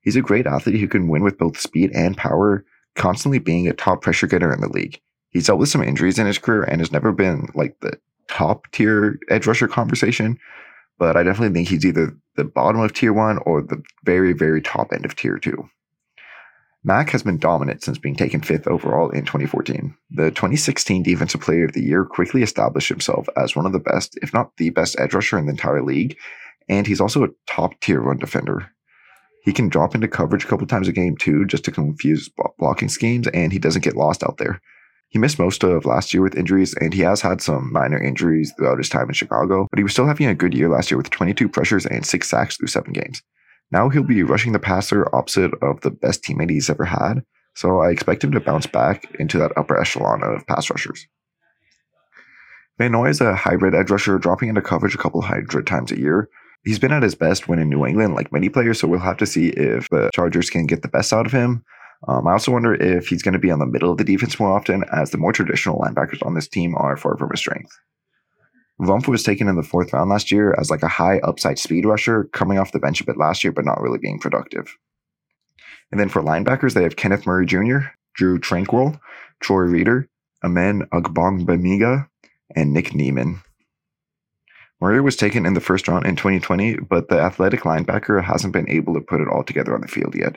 He's 0.00 0.16
a 0.16 0.20
great 0.20 0.48
athlete 0.48 0.80
who 0.80 0.88
can 0.88 1.06
win 1.06 1.22
with 1.22 1.38
both 1.38 1.60
speed 1.60 1.92
and 1.94 2.16
power, 2.16 2.64
constantly 2.96 3.38
being 3.38 3.68
a 3.68 3.72
top 3.72 4.02
pressure 4.02 4.26
getter 4.26 4.52
in 4.52 4.60
the 4.60 4.68
league. 4.68 5.00
He's 5.30 5.46
dealt 5.46 5.60
with 5.60 5.68
some 5.68 5.82
injuries 5.84 6.18
in 6.18 6.26
his 6.26 6.38
career 6.38 6.64
and 6.64 6.80
has 6.80 6.90
never 6.90 7.12
been 7.12 7.50
like 7.54 7.78
the 7.82 8.00
top 8.28 8.68
tier 8.72 9.20
edge 9.30 9.46
rusher 9.46 9.68
conversation, 9.68 10.40
but 10.98 11.16
I 11.16 11.22
definitely 11.22 11.54
think 11.54 11.68
he's 11.68 11.84
either 11.84 12.16
the 12.36 12.44
bottom 12.44 12.80
of 12.80 12.92
tier 12.92 13.12
one 13.12 13.38
or 13.38 13.62
the 13.62 13.82
very, 14.04 14.32
very 14.32 14.62
top 14.62 14.92
end 14.92 15.04
of 15.04 15.16
tier 15.16 15.38
two. 15.38 15.68
Mack 16.84 17.10
has 17.10 17.24
been 17.24 17.38
dominant 17.38 17.82
since 17.82 17.98
being 17.98 18.14
taken 18.14 18.40
fifth 18.40 18.68
overall 18.68 19.10
in 19.10 19.24
2014. 19.24 19.92
The 20.10 20.30
2016 20.30 21.02
Defensive 21.02 21.40
Player 21.40 21.64
of 21.64 21.72
the 21.72 21.82
Year 21.82 22.04
quickly 22.04 22.44
established 22.44 22.88
himself 22.88 23.26
as 23.36 23.56
one 23.56 23.66
of 23.66 23.72
the 23.72 23.80
best, 23.80 24.16
if 24.22 24.32
not 24.32 24.56
the 24.56 24.70
best, 24.70 24.94
edge 25.00 25.12
rusher 25.12 25.36
in 25.36 25.46
the 25.46 25.50
entire 25.50 25.82
league, 25.82 26.16
and 26.68 26.86
he's 26.86 27.00
also 27.00 27.24
a 27.24 27.28
top 27.48 27.80
tier 27.80 28.00
run 28.00 28.18
defender. 28.18 28.70
He 29.42 29.52
can 29.52 29.68
drop 29.68 29.96
into 29.96 30.06
coverage 30.06 30.44
a 30.44 30.46
couple 30.46 30.66
times 30.66 30.86
a 30.86 30.92
game 30.92 31.16
too, 31.16 31.44
just 31.44 31.64
to 31.64 31.72
confuse 31.72 32.30
blocking 32.58 32.88
schemes, 32.88 33.26
and 33.28 33.52
he 33.52 33.58
doesn't 33.58 33.82
get 33.82 33.96
lost 33.96 34.22
out 34.22 34.38
there. 34.38 34.60
He 35.08 35.18
missed 35.18 35.38
most 35.38 35.62
of 35.64 35.86
last 35.86 36.12
year 36.12 36.22
with 36.22 36.36
injuries, 36.36 36.74
and 36.74 36.92
he 36.92 37.00
has 37.02 37.20
had 37.20 37.40
some 37.40 37.72
minor 37.72 38.02
injuries 38.02 38.52
throughout 38.56 38.78
his 38.78 38.88
time 38.88 39.08
in 39.08 39.14
Chicago, 39.14 39.66
but 39.70 39.78
he 39.78 39.82
was 39.82 39.92
still 39.92 40.06
having 40.06 40.26
a 40.26 40.34
good 40.34 40.52
year 40.52 40.68
last 40.68 40.90
year 40.90 40.98
with 40.98 41.10
22 41.10 41.48
pressures 41.48 41.86
and 41.86 42.04
6 42.04 42.28
sacks 42.28 42.56
through 42.56 42.68
7 42.68 42.92
games. 42.92 43.22
Now 43.70 43.88
he'll 43.88 44.02
be 44.02 44.22
rushing 44.22 44.52
the 44.52 44.58
passer 44.58 45.08
opposite 45.14 45.52
of 45.62 45.80
the 45.80 45.90
best 45.90 46.22
teammate 46.22 46.50
he's 46.50 46.70
ever 46.70 46.84
had, 46.84 47.22
so 47.54 47.80
I 47.80 47.90
expect 47.90 48.22
him 48.22 48.32
to 48.32 48.40
bounce 48.40 48.66
back 48.66 49.14
into 49.18 49.38
that 49.38 49.56
upper 49.56 49.78
echelon 49.80 50.22
of 50.22 50.46
pass 50.46 50.70
rushers. 50.70 51.06
Van 52.78 52.92
Noy 52.92 53.08
is 53.08 53.20
a 53.20 53.34
hybrid 53.34 53.74
edge 53.74 53.90
rusher, 53.90 54.18
dropping 54.18 54.50
into 54.50 54.60
coverage 54.60 54.94
a 54.94 54.98
couple 54.98 55.22
hundred 55.22 55.66
times 55.66 55.90
a 55.90 55.98
year. 55.98 56.28
He's 56.64 56.78
been 56.78 56.92
at 56.92 57.02
his 57.02 57.14
best 57.14 57.48
when 57.48 57.58
in 57.58 57.70
New 57.70 57.86
England, 57.86 58.14
like 58.14 58.32
many 58.32 58.48
players, 58.48 58.80
so 58.80 58.88
we'll 58.88 59.00
have 59.00 59.16
to 59.18 59.26
see 59.26 59.48
if 59.48 59.88
the 59.88 60.10
Chargers 60.12 60.50
can 60.50 60.66
get 60.66 60.82
the 60.82 60.88
best 60.88 61.12
out 61.12 61.24
of 61.24 61.32
him. 61.32 61.64
Um, 62.06 62.26
I 62.26 62.32
also 62.32 62.52
wonder 62.52 62.74
if 62.74 63.08
he's 63.08 63.22
going 63.22 63.32
to 63.32 63.38
be 63.38 63.50
on 63.50 63.58
the 63.58 63.66
middle 63.66 63.90
of 63.90 63.98
the 63.98 64.04
defense 64.04 64.38
more 64.38 64.52
often, 64.52 64.84
as 64.92 65.10
the 65.10 65.18
more 65.18 65.32
traditional 65.32 65.78
linebackers 65.78 66.24
on 66.24 66.34
this 66.34 66.48
team 66.48 66.74
are 66.76 66.96
far 66.96 67.16
from 67.16 67.30
his 67.30 67.40
strength. 67.40 67.78
Rumph 68.80 69.08
was 69.08 69.22
taken 69.22 69.48
in 69.48 69.56
the 69.56 69.62
fourth 69.62 69.92
round 69.92 70.10
last 70.10 70.30
year 70.30 70.54
as 70.58 70.70
like 70.70 70.82
a 70.82 70.88
high 70.88 71.18
upside 71.20 71.58
speed 71.58 71.86
rusher, 71.86 72.24
coming 72.24 72.58
off 72.58 72.72
the 72.72 72.78
bench 72.78 73.00
a 73.00 73.04
bit 73.04 73.16
last 73.16 73.42
year, 73.42 73.52
but 73.52 73.64
not 73.64 73.80
really 73.80 73.98
being 73.98 74.18
productive. 74.18 74.76
And 75.90 75.98
then 75.98 76.08
for 76.08 76.22
linebackers, 76.22 76.74
they 76.74 76.82
have 76.82 76.96
Kenneth 76.96 77.26
Murray 77.26 77.46
Jr., 77.46 77.78
Drue 78.14 78.38
Tranquill, 78.38 79.00
Troy 79.40 79.62
Reeder, 79.62 80.08
Amen 80.44 80.82
Ogbongbemiga, 80.92 82.08
and 82.54 82.72
Nick 82.72 82.94
Niemann. 82.94 83.40
Murray 84.80 85.00
was 85.00 85.16
taken 85.16 85.46
in 85.46 85.54
the 85.54 85.60
first 85.60 85.88
round 85.88 86.04
in 86.04 86.16
2020, 86.16 86.80
but 86.80 87.08
the 87.08 87.18
athletic 87.18 87.60
linebacker 87.60 88.22
hasn't 88.22 88.52
been 88.52 88.68
able 88.68 88.92
to 88.94 89.00
put 89.00 89.22
it 89.22 89.28
all 89.28 89.42
together 89.42 89.74
on 89.74 89.80
the 89.80 89.88
field 89.88 90.14
yet. 90.14 90.36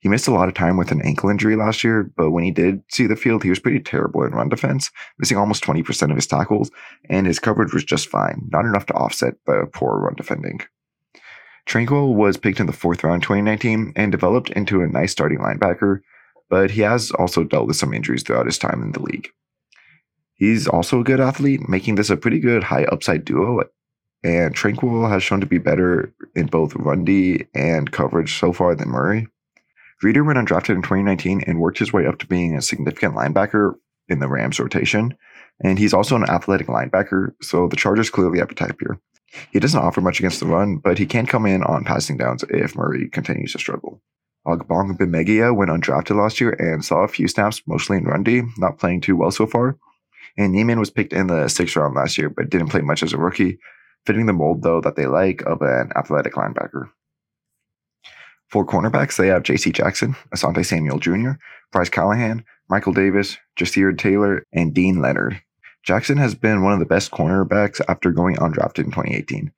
He 0.00 0.08
missed 0.08 0.28
a 0.28 0.32
lot 0.32 0.48
of 0.48 0.54
time 0.54 0.76
with 0.76 0.92
an 0.92 1.02
ankle 1.02 1.30
injury 1.30 1.56
last 1.56 1.82
year, 1.82 2.10
but 2.16 2.30
when 2.30 2.44
he 2.44 2.50
did 2.50 2.82
see 2.88 3.06
the 3.06 3.16
field, 3.16 3.42
he 3.42 3.50
was 3.50 3.58
pretty 3.58 3.80
terrible 3.80 4.22
in 4.22 4.32
run 4.32 4.48
defense, 4.48 4.90
missing 5.18 5.36
almost 5.36 5.64
20% 5.64 6.10
of 6.10 6.16
his 6.16 6.26
tackles, 6.26 6.70
and 7.08 7.26
his 7.26 7.38
coverage 7.38 7.72
was 7.72 7.84
just 7.84 8.08
fine, 8.08 8.48
not 8.52 8.64
enough 8.64 8.86
to 8.86 8.94
offset 8.94 9.34
the 9.46 9.66
poor 9.72 9.98
run 9.98 10.14
defending. 10.14 10.60
Tranquill 11.66 12.14
was 12.14 12.36
picked 12.36 12.60
in 12.60 12.66
the 12.66 12.72
fourth 12.72 13.02
round 13.02 13.16
in 13.16 13.20
2019 13.22 13.92
and 13.96 14.12
developed 14.12 14.50
into 14.50 14.82
a 14.82 14.86
nice 14.86 15.10
starting 15.10 15.38
linebacker, 15.38 16.00
but 16.48 16.70
he 16.70 16.82
has 16.82 17.10
also 17.12 17.42
dealt 17.42 17.66
with 17.66 17.76
some 17.76 17.92
injuries 17.92 18.22
throughout 18.22 18.46
his 18.46 18.58
time 18.58 18.82
in 18.82 18.92
the 18.92 19.02
league. 19.02 19.30
He's 20.34 20.68
also 20.68 21.00
a 21.00 21.04
good 21.04 21.18
athlete, 21.18 21.68
making 21.68 21.96
this 21.96 22.10
a 22.10 22.16
pretty 22.16 22.38
good 22.38 22.62
high 22.62 22.84
upside 22.84 23.24
duo. 23.24 23.62
And 24.22 24.54
Tranquill 24.54 25.08
has 25.08 25.22
shown 25.22 25.40
to 25.40 25.46
be 25.46 25.58
better 25.58 26.12
in 26.34 26.46
both 26.46 26.74
run 26.74 27.04
D 27.04 27.46
and 27.54 27.90
coverage 27.90 28.38
so 28.38 28.52
far 28.52 28.74
than 28.74 28.90
Murray. 28.90 29.28
Reeder 30.02 30.24
went 30.24 30.38
undrafted 30.38 30.74
in 30.74 30.82
2019 30.82 31.42
and 31.46 31.60
worked 31.60 31.78
his 31.78 31.92
way 31.92 32.06
up 32.06 32.18
to 32.18 32.26
being 32.26 32.54
a 32.54 32.62
significant 32.62 33.14
linebacker 33.14 33.74
in 34.08 34.18
the 34.18 34.28
Rams 34.28 34.60
rotation. 34.60 35.16
And 35.62 35.78
he's 35.78 35.94
also 35.94 36.16
an 36.16 36.28
athletic 36.28 36.66
linebacker, 36.66 37.32
so 37.40 37.66
the 37.66 37.76
Chargers 37.76 38.10
clearly 38.10 38.38
have 38.38 38.50
a 38.50 38.54
type 38.54 38.76
here. 38.78 39.00
He 39.52 39.58
doesn't 39.58 39.80
offer 39.80 40.00
much 40.00 40.20
against 40.20 40.40
the 40.40 40.46
run, 40.46 40.76
but 40.76 40.98
he 40.98 41.06
can 41.06 41.26
come 41.26 41.46
in 41.46 41.62
on 41.62 41.84
passing 41.84 42.16
downs 42.16 42.44
if 42.48 42.76
Murray 42.76 43.08
continues 43.08 43.52
to 43.52 43.58
struggle. 43.58 44.02
Ogbongbemiga 44.46 45.54
went 45.54 45.70
undrafted 45.70 46.16
last 46.16 46.40
year 46.40 46.50
and 46.50 46.84
saw 46.84 47.00
a 47.00 47.08
few 47.08 47.26
snaps, 47.26 47.62
mostly 47.66 47.96
in 47.96 48.04
run 48.04 48.22
D, 48.22 48.42
not 48.58 48.78
playing 48.78 49.00
too 49.00 49.16
well 49.16 49.30
so 49.30 49.46
far. 49.46 49.76
And 50.36 50.52
Niemann 50.52 50.78
was 50.78 50.90
picked 50.90 51.12
in 51.12 51.26
the 51.26 51.48
sixth 51.48 51.74
round 51.74 51.94
last 51.94 52.18
year, 52.18 52.30
but 52.30 52.50
didn't 52.50 52.68
play 52.68 52.82
much 52.82 53.02
as 53.02 53.12
a 53.12 53.18
rookie, 53.18 53.58
fitting 54.04 54.26
the 54.26 54.32
mold, 54.32 54.62
though, 54.62 54.80
that 54.82 54.94
they 54.94 55.06
like 55.06 55.42
of 55.42 55.62
an 55.62 55.90
athletic 55.96 56.34
linebacker. 56.34 56.90
For 58.48 58.64
cornerbacks, 58.64 59.16
they 59.16 59.28
have 59.28 59.42
J.C. 59.42 59.72
Jackson, 59.72 60.14
Asante 60.34 60.64
Samuel 60.64 60.98
Jr., 60.98 61.32
Bryce 61.72 61.88
Callahan, 61.88 62.44
Michael 62.68 62.92
Davis, 62.92 63.38
Ja'Sir 63.58 63.96
Taylor, 63.96 64.44
and 64.52 64.72
Deane 64.72 65.00
Leonard. 65.00 65.42
Jackson 65.84 66.18
has 66.18 66.34
been 66.34 66.62
one 66.62 66.72
of 66.72 66.78
the 66.78 66.86
best 66.86 67.10
cornerbacks 67.10 67.80
after 67.88 68.10
going 68.10 68.36
undrafted 68.36 68.84
in 68.84 68.90
2018. 68.90 69.52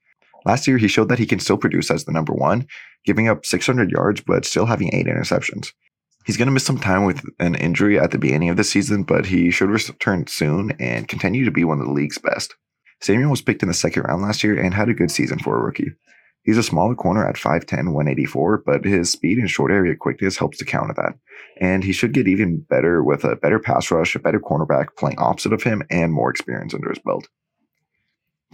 Last 0.45 0.67
year, 0.67 0.79
he 0.79 0.89
showed 0.89 1.09
that 1.09 1.19
he 1.19 1.27
can 1.27 1.41
still 1.41 1.59
produce 1.59 1.91
as 1.91 2.05
the 2.05 2.13
number 2.13 2.33
one, 2.33 2.67
giving 3.05 3.29
up 3.29 3.45
600 3.45 3.91
yards 3.91 4.21
but 4.21 4.45
still 4.45 4.67
having 4.67 4.95
eight 4.95 5.07
interceptions. 5.07 5.73
He's 6.25 6.37
going 6.37 6.47
to 6.47 6.53
miss 6.53 6.65
some 6.65 6.79
time 6.79 7.05
with 7.05 7.23
an 7.39 7.55
injury 7.55 7.99
at 7.99 8.11
the 8.11 8.19
beginning 8.19 8.51
of 8.51 8.59
the 8.59 8.65
season, 8.65 9.03
but 9.03 9.27
he 9.27 9.51
should 9.51 9.71
return 9.71 10.27
soon 10.27 10.73
and 10.79 11.09
continue 11.09 11.45
to 11.47 11.51
be 11.51 11.65
one 11.65 11.81
of 11.81 11.87
the 11.87 11.93
league's 11.93 12.19
best. 12.19 12.55
Samuel 13.01 13.31
was 13.31 13.41
picked 13.41 13.63
in 13.63 13.69
the 13.69 13.75
second 13.75 14.03
round 14.03 14.23
last 14.23 14.45
year 14.45 14.61
and 14.61 14.75
had 14.75 14.91
a 14.91 14.95
good 14.95 15.11
season 15.11 15.39
for 15.39 15.57
a 15.57 15.65
rookie. 15.65 15.93
He's 16.49 16.57
a 16.57 16.63
smaller 16.63 16.95
corner 16.95 17.29
at 17.29 17.35
5'10, 17.35 17.93
184, 17.93 18.63
but 18.65 18.83
his 18.83 19.11
speed 19.11 19.37
and 19.37 19.51
short 19.51 19.71
area 19.71 19.95
quickness 19.95 20.39
helps 20.39 20.57
to 20.57 20.65
counter 20.65 20.95
that. 20.95 21.19
And 21.61 21.85
he 21.85 21.93
should 21.93 22.15
get 22.15 22.27
even 22.27 22.61
better 22.61 23.05
with 23.05 23.23
a 23.25 23.37
better 23.37 23.59
pass 23.59 23.91
rush, 23.91 24.15
a 24.15 24.19
better 24.19 24.41
cornerback 24.41 24.97
playing 24.97 25.19
opposite 25.19 25.53
of 25.53 25.63
him, 25.63 25.83
and 25.91 26.11
more 26.11 26.31
experience 26.31 26.73
under 26.73 26.89
his 26.89 27.01
belt. 27.01 27.29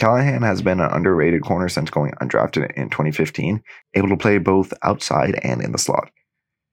Callahan 0.00 0.42
has 0.42 0.60
been 0.60 0.80
an 0.80 0.90
underrated 0.90 1.44
corner 1.44 1.68
since 1.68 1.88
going 1.88 2.10
undrafted 2.20 2.72
in 2.72 2.90
2015, 2.90 3.62
able 3.94 4.08
to 4.08 4.16
play 4.16 4.38
both 4.38 4.74
outside 4.82 5.38
and 5.44 5.62
in 5.62 5.70
the 5.70 5.78
slot. 5.78 6.10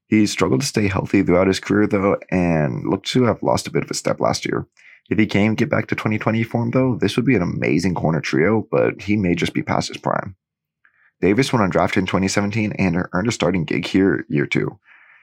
He 0.08 0.26
struggled 0.26 0.62
to 0.62 0.68
stay 0.68 0.88
healthy 0.88 1.22
throughout 1.22 1.46
his 1.46 1.60
career, 1.60 1.86
though, 1.86 2.18
and 2.32 2.90
looked 2.90 3.06
to 3.10 3.26
have 3.26 3.44
lost 3.44 3.68
a 3.68 3.72
bit 3.72 3.84
of 3.84 3.92
a 3.92 3.94
step 3.94 4.20
last 4.20 4.44
year. 4.44 4.66
If 5.12 5.20
he 5.20 5.28
can 5.28 5.54
get 5.54 5.70
back 5.70 5.86
to 5.90 5.96
2020 5.96 6.42
form, 6.46 6.72
though, 6.72 6.96
this 6.96 7.16
would 7.16 7.28
be 7.28 7.36
an 7.36 7.44
amazing 7.44 7.94
corner 7.94 8.22
trio, 8.22 8.68
but 8.72 9.04
he 9.04 9.16
may 9.18 9.36
just 9.36 9.54
be 9.54 9.62
past 9.62 9.90
his 9.90 9.98
prime. 9.98 10.36
Davis 11.22 11.54
went 11.54 11.72
undrafted 11.72 11.98
in 11.98 12.06
2017 12.08 12.74
and 12.74 13.06
earned 13.14 13.28
a 13.28 13.32
starting 13.32 13.64
gig 13.64 13.86
here 13.86 14.26
year 14.28 14.48
two. 14.48 14.80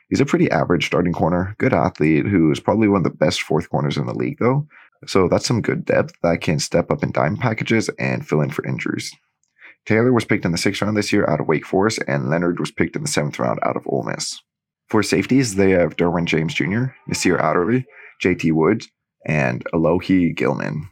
He's 0.09 0.21
a 0.21 0.26
pretty 0.26 0.50
average 0.50 0.87
starting 0.87 1.12
corner, 1.12 1.55
good 1.59 1.75
athlete 1.75 2.26
who 2.26 2.50
is 2.50 2.61
probably 2.61 2.88
one 2.88 2.99
of 2.99 3.05
the 3.05 3.11
best 3.11 3.43
fourth 3.43 3.69
corners 3.69 3.97
in 3.97 4.07
the 4.07 4.14
league, 4.14 4.38
though. 4.38 4.67
So 5.07 5.28
that's 5.28 5.47
some 5.47 5.61
good 5.61 5.85
depth 5.85 6.14
that 6.23 6.40
can 6.40 6.61
step 6.61 6.90
up 6.90 7.02
in 7.02 7.12
dime 7.12 7.37
packages 7.37 7.90
and 7.99 8.26
fill 8.26 8.40
in 8.40 8.50
for 8.50 8.64
injuries. 8.64 9.14
Taylor 9.85 10.12
was 10.12 10.25
picked 10.25 10.45
in 10.45 10.52
the 10.52 10.59
sixth 10.59 10.83
round 10.83 10.97
this 10.97 11.12
year 11.12 11.28
out 11.28 11.40
of 11.40 11.49
Wake 11.49 11.67
Forest, 11.67 12.00
and 12.07 12.31
Leonard 12.31 12.59
was 12.59 12.71
picked 12.71 12.97
in 12.97 13.02
the 13.02 13.09
seventh 13.09 13.38
round 13.38 13.59
out 13.62 13.76
of 13.76 13.87
Ole 13.87 14.05
Miss. 14.05 14.40
For 14.88 15.02
safeties, 15.02 15.57
they 15.57 15.71
have 15.71 15.97
Derwin 15.97 16.25
James 16.25 16.55
Jr., 16.55 16.87
Nasir 17.07 17.38
Adderley, 17.38 17.87
JT 18.23 18.52
Woods, 18.52 18.88
and 19.26 19.64
Alohi 19.75 20.35
Gilman. 20.35 20.88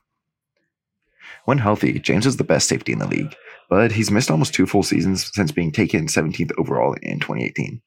When 1.45 1.59
healthy, 1.59 1.99
James 1.99 2.27
is 2.27 2.37
the 2.37 2.45
best 2.45 2.69
safety 2.69 2.93
in 2.93 2.99
the 2.99 3.07
league 3.07 3.35
but 3.69 3.93
he's 3.93 4.11
missed 4.11 4.31
almost 4.31 4.55
two 4.55 4.67
full 4.67 4.83
seasons 4.83 5.31
since 5.35 5.53
being 5.53 5.73
taken 5.73 6.07
17th 6.07 6.53
overall 6.59 6.95
in 7.03 7.21
2018. 7.21 7.81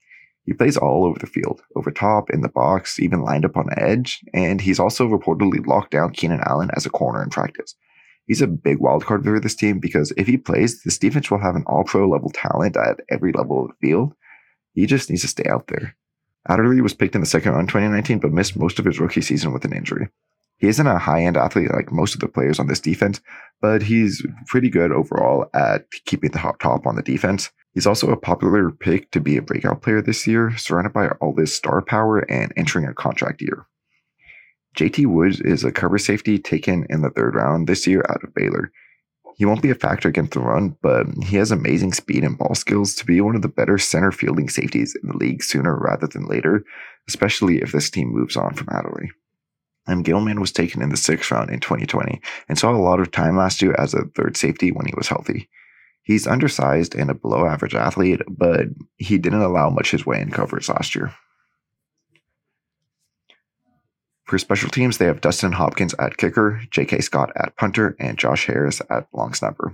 He 0.45 0.53
plays 0.53 0.77
all 0.77 1.05
over 1.05 1.19
the 1.19 1.27
field, 1.27 1.61
over 1.75 1.91
top, 1.91 2.29
in 2.31 2.41
the 2.41 2.49
box, 2.49 2.99
even 2.99 3.21
lined 3.21 3.45
up 3.45 3.55
on 3.55 3.69
edge, 3.77 4.23
and 4.33 4.59
he's 4.59 4.79
also 4.79 5.07
reportedly 5.07 5.65
locked 5.65 5.91
down 5.91 6.11
Keenan 6.11 6.41
Allen 6.45 6.71
as 6.75 6.85
a 6.85 6.89
corner 6.89 7.21
in 7.21 7.29
practice. 7.29 7.75
He's 8.25 8.41
a 8.41 8.47
big 8.47 8.79
wildcard 8.79 9.23
for 9.23 9.39
this 9.39 9.55
team 9.55 9.79
because 9.79 10.11
if 10.17 10.27
he 10.27 10.37
plays, 10.37 10.83
this 10.83 10.97
defense 10.97 11.29
will 11.29 11.39
have 11.39 11.55
an 11.55 11.63
all 11.67 11.83
pro 11.83 12.07
level 12.07 12.29
talent 12.29 12.77
at 12.77 12.99
every 13.09 13.31
level 13.31 13.63
of 13.63 13.69
the 13.69 13.87
field. 13.87 14.13
He 14.73 14.85
just 14.85 15.09
needs 15.09 15.23
to 15.23 15.27
stay 15.27 15.49
out 15.49 15.67
there. 15.67 15.95
Adderley 16.47 16.81
was 16.81 16.93
picked 16.93 17.15
in 17.15 17.21
the 17.21 17.27
second 17.27 17.51
round 17.51 17.63
in 17.63 17.67
2019, 17.67 18.19
but 18.19 18.31
missed 18.31 18.57
most 18.57 18.79
of 18.79 18.85
his 18.85 18.99
rookie 18.99 19.21
season 19.21 19.51
with 19.51 19.65
an 19.65 19.73
injury. 19.73 20.09
He 20.59 20.67
isn't 20.67 20.87
a 20.87 20.99
high 20.99 21.23
end 21.23 21.37
athlete 21.37 21.71
like 21.71 21.91
most 21.91 22.13
of 22.13 22.19
the 22.19 22.27
players 22.27 22.59
on 22.59 22.67
this 22.67 22.81
defense, 22.81 23.21
but 23.61 23.81
he's 23.81 24.25
pretty 24.45 24.69
good 24.69 24.91
overall 24.91 25.49
at 25.53 25.89
keeping 26.05 26.31
the 26.31 26.39
hot 26.39 26.59
top 26.59 26.85
on 26.85 26.95
the 26.95 27.01
defense. 27.01 27.49
He's 27.73 27.87
also 27.87 28.11
a 28.11 28.17
popular 28.17 28.71
pick 28.71 29.11
to 29.11 29.21
be 29.21 29.37
a 29.37 29.41
breakout 29.41 29.81
player 29.81 30.01
this 30.01 30.27
year, 30.27 30.55
surrounded 30.57 30.93
by 30.93 31.09
all 31.21 31.33
this 31.33 31.55
star 31.55 31.81
power 31.81 32.19
and 32.19 32.51
entering 32.57 32.85
a 32.85 32.93
contract 32.93 33.41
year. 33.41 33.67
JT 34.75 35.07
Woods 35.07 35.39
is 35.41 35.63
a 35.63 35.71
cover 35.71 35.97
safety 35.97 36.37
taken 36.37 36.85
in 36.89 37.01
the 37.01 37.09
third 37.09 37.35
round 37.35 37.67
this 37.67 37.87
year 37.87 38.03
out 38.09 38.23
of 38.23 38.33
Baylor. 38.33 38.71
He 39.37 39.45
won't 39.45 39.61
be 39.61 39.69
a 39.69 39.75
factor 39.75 40.09
against 40.09 40.33
the 40.33 40.41
run, 40.41 40.75
but 40.81 41.05
he 41.23 41.37
has 41.37 41.51
amazing 41.51 41.93
speed 41.93 42.25
and 42.25 42.37
ball 42.37 42.55
skills 42.55 42.93
to 42.95 43.05
be 43.05 43.21
one 43.21 43.37
of 43.37 43.41
the 43.41 43.47
better 43.47 43.77
center 43.77 44.11
fielding 44.11 44.49
safeties 44.49 44.97
in 45.01 45.07
the 45.07 45.17
league 45.17 45.41
sooner 45.41 45.77
rather 45.77 46.07
than 46.07 46.25
later, 46.25 46.65
especially 47.07 47.61
if 47.61 47.71
this 47.71 47.89
team 47.89 48.09
moves 48.09 48.35
on 48.35 48.53
from 48.53 48.67
Adderley. 48.69 49.09
And 49.89 50.05
Gilman 50.05 50.39
was 50.39 50.51
taken 50.51 50.81
in 50.83 50.89
the 50.89 50.97
sixth 50.97 51.31
round 51.31 51.49
in 51.49 51.59
2020 51.59 52.21
and 52.47 52.57
saw 52.57 52.71
a 52.71 52.77
lot 52.77 52.99
of 52.99 53.11
time 53.11 53.35
last 53.35 53.61
year 53.61 53.75
as 53.77 53.93
a 53.93 54.05
third 54.15 54.37
safety 54.37 54.71
when 54.71 54.85
he 54.85 54.93
was 54.95 55.07
healthy. 55.07 55.49
He's 56.03 56.27
undersized 56.27 56.95
and 56.95 57.09
a 57.09 57.15
below 57.15 57.45
average 57.45 57.73
athlete, 57.75 58.21
but 58.27 58.67
he 58.97 59.17
didn't 59.17 59.41
allow 59.41 59.69
much 59.69 59.91
his 59.91 60.05
way 60.05 60.21
in 60.21 60.29
coverage 60.29 60.69
last 60.69 60.95
year. 60.95 61.13
For 64.25 64.37
special 64.37 64.69
teams, 64.69 64.99
they 64.99 65.05
have 65.05 65.21
Dustin 65.21 65.53
Hopkins 65.53 65.95
at 65.97 66.17
kicker, 66.17 66.61
J.K. 66.69 66.99
Scott 66.99 67.31
at 67.35 67.55
punter, 67.55 67.95
and 67.99 68.15
Josh 68.15 68.45
Harris 68.45 68.79
at 68.91 69.07
long 69.11 69.33
snapper. 69.33 69.73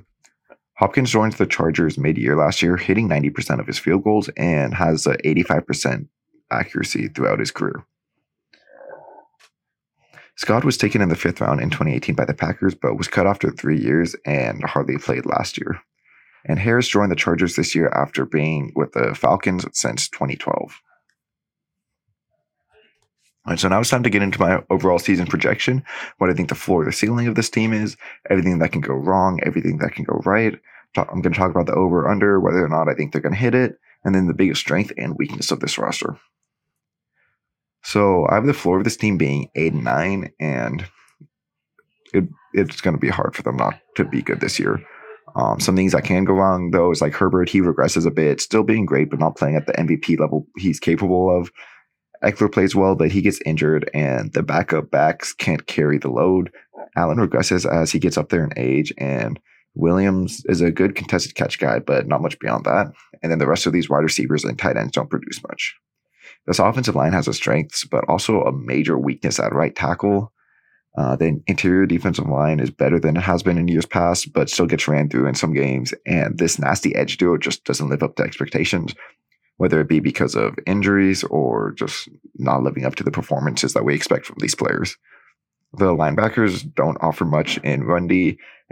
Hopkins 0.75 1.11
joined 1.11 1.33
the 1.33 1.45
Chargers 1.45 1.97
mid 1.97 2.17
year 2.17 2.37
last 2.37 2.61
year, 2.61 2.77
hitting 2.77 3.09
90% 3.09 3.59
of 3.59 3.67
his 3.67 3.79
field 3.79 4.05
goals 4.05 4.29
and 4.37 4.73
has 4.73 5.05
an 5.07 5.17
85% 5.25 6.07
accuracy 6.51 7.09
throughout 7.09 7.39
his 7.39 7.51
career. 7.51 7.85
Scott 10.37 10.65
was 10.65 10.77
taken 10.77 11.01
in 11.01 11.09
the 11.09 11.15
fifth 11.15 11.39
round 11.39 11.61
in 11.61 11.69
2018 11.69 12.15
by 12.15 12.25
the 12.25 12.33
Packers, 12.33 12.75
but 12.75 12.97
was 12.97 13.07
cut 13.07 13.25
after 13.25 13.49
three 13.49 13.79
years 13.79 14.15
and 14.25 14.63
hardly 14.63 14.97
played 14.97 15.25
last 15.25 15.57
year. 15.57 15.79
And 16.45 16.59
Harris 16.59 16.87
joined 16.87 17.11
the 17.11 17.15
Chargers 17.15 17.55
this 17.55 17.73
year 17.73 17.89
after 17.89 18.25
being 18.25 18.71
with 18.75 18.91
the 18.91 19.15
Falcons 19.15 19.65
since 19.71 20.09
2012. 20.09 20.81
All 23.45 23.51
right, 23.51 23.59
so 23.59 23.69
now 23.69 23.79
it's 23.79 23.89
time 23.89 24.03
to 24.03 24.09
get 24.09 24.23
into 24.23 24.39
my 24.39 24.63
overall 24.69 24.99
season 24.99 25.27
projection, 25.27 25.83
what 26.17 26.29
I 26.29 26.33
think 26.33 26.49
the 26.49 26.55
floor, 26.55 26.83
the 26.83 26.91
ceiling 26.91 27.27
of 27.27 27.35
this 27.35 27.49
team 27.49 27.73
is, 27.73 27.95
everything 28.29 28.57
that 28.59 28.71
can 28.71 28.81
go 28.81 28.95
wrong, 28.95 29.39
everything 29.43 29.77
that 29.77 29.93
can 29.93 30.03
go 30.03 30.21
right. 30.25 30.59
I'm 30.97 31.21
going 31.21 31.33
to 31.33 31.39
talk 31.39 31.51
about 31.51 31.67
the 31.67 31.73
over 31.75 32.09
under, 32.09 32.39
whether 32.39 32.63
or 32.63 32.69
not 32.69 32.89
I 32.89 32.95
think 32.95 33.11
they're 33.11 33.21
going 33.21 33.35
to 33.35 33.39
hit 33.39 33.53
it, 33.53 33.77
and 34.03 34.15
then 34.15 34.27
the 34.27 34.33
biggest 34.33 34.61
strength 34.61 34.91
and 34.97 35.15
weakness 35.17 35.51
of 35.51 35.59
this 35.59 35.77
roster. 35.77 36.17
So 37.85 38.25
I 38.29 38.35
have 38.35 38.47
the 38.47 38.53
floor 38.53 38.79
of 38.79 38.83
this 38.83 38.97
team 38.97 39.15
being 39.15 39.47
eight 39.55 39.73
and 39.73 39.83
nine, 39.83 40.31
and 40.39 40.87
it, 42.13 42.23
it's 42.53 42.81
going 42.81 42.95
to 42.95 42.99
be 42.99 43.09
hard 43.09 43.35
for 43.35 43.43
them 43.43 43.57
not 43.57 43.79
to 43.95 44.03
be 44.03 44.23
good 44.23 44.41
this 44.41 44.59
year. 44.59 44.81
Um, 45.35 45.59
some 45.59 45.75
things 45.75 45.91
that 45.91 46.03
can 46.03 46.25
go 46.25 46.33
wrong 46.33 46.71
though 46.71 46.89
is 46.89 47.01
like 47.01 47.13
Herbert, 47.13 47.47
he 47.47 47.61
regresses 47.61 48.07
a 48.07 48.11
bit, 48.11 48.41
still 48.41 48.63
being 48.63 48.87
great, 48.87 49.11
but 49.11 49.19
not 49.19 49.37
playing 49.37 49.55
at 49.55 49.67
the 49.67 49.73
MVP 49.73 50.17
level 50.19 50.47
he's 50.57 50.79
capable 50.79 51.29
of. 51.29 51.51
Ekeler 52.23 52.51
plays 52.51 52.75
well, 52.75 52.95
but 52.95 53.11
he 53.11 53.21
gets 53.21 53.39
injured, 53.45 53.87
and 53.93 54.33
the 54.33 54.41
backup 54.41 54.89
backs 54.89 55.31
can't 55.33 55.67
carry 55.67 55.99
the 55.99 56.09
load. 56.09 56.51
Allen 56.97 57.19
regresses 57.19 57.71
as 57.71 57.91
he 57.91 57.99
gets 57.99 58.17
up 58.17 58.29
there 58.29 58.43
in 58.43 58.51
age, 58.57 58.93
and 58.97 59.39
Williams 59.75 60.43
is 60.45 60.59
a 60.59 60.71
good 60.71 60.95
contested 60.95 61.35
catch 61.35 61.59
guy, 61.59 61.77
but 61.77 62.07
not 62.07 62.21
much 62.21 62.39
beyond 62.39 62.65
that. 62.65 62.87
And 63.21 63.31
then 63.31 63.37
the 63.37 63.47
rest 63.47 63.67
of 63.67 63.73
these 63.73 63.91
wide 63.91 63.99
receivers 63.99 64.43
and 64.43 64.57
tight 64.57 64.75
ends 64.75 64.93
don't 64.93 65.09
produce 65.09 65.43
much. 65.43 65.75
This 66.47 66.59
offensive 66.59 66.95
line 66.95 67.13
has 67.13 67.27
its 67.27 67.37
strengths, 67.37 67.85
but 67.85 68.07
also 68.07 68.41
a 68.43 68.51
major 68.51 68.97
weakness 68.97 69.39
at 69.39 69.53
right 69.53 69.75
tackle. 69.75 70.31
Uh, 70.97 71.15
the 71.15 71.41
interior 71.47 71.85
defensive 71.85 72.27
line 72.27 72.59
is 72.59 72.69
better 72.69 72.99
than 72.99 73.17
it 73.17 73.21
has 73.21 73.43
been 73.43 73.57
in 73.57 73.67
years 73.67 73.85
past, 73.85 74.31
but 74.31 74.49
still 74.49 74.65
gets 74.65 74.87
ran 74.87 75.09
through 75.09 75.27
in 75.27 75.35
some 75.35 75.53
games. 75.53 75.93
And 76.05 76.37
this 76.37 76.57
nasty 76.57 76.95
edge 76.95 77.17
duo 77.17 77.37
just 77.37 77.65
doesn't 77.65 77.89
live 77.89 78.03
up 78.03 78.15
to 78.15 78.23
expectations, 78.23 78.95
whether 79.57 79.81
it 79.81 79.89
be 79.89 79.99
because 79.99 80.35
of 80.35 80.57
injuries 80.65 81.23
or 81.25 81.73
just 81.73 82.07
not 82.35 82.63
living 82.63 82.85
up 82.85 82.95
to 82.95 83.03
the 83.03 83.11
performances 83.11 83.73
that 83.73 83.83
we 83.83 83.93
expect 83.93 84.25
from 84.25 84.37
these 84.39 84.55
players. 84.55 84.95
The 85.73 85.93
linebackers 85.93 86.73
don't 86.75 86.97
offer 87.01 87.25
much 87.25 87.57
in 87.57 87.83
run 87.83 88.09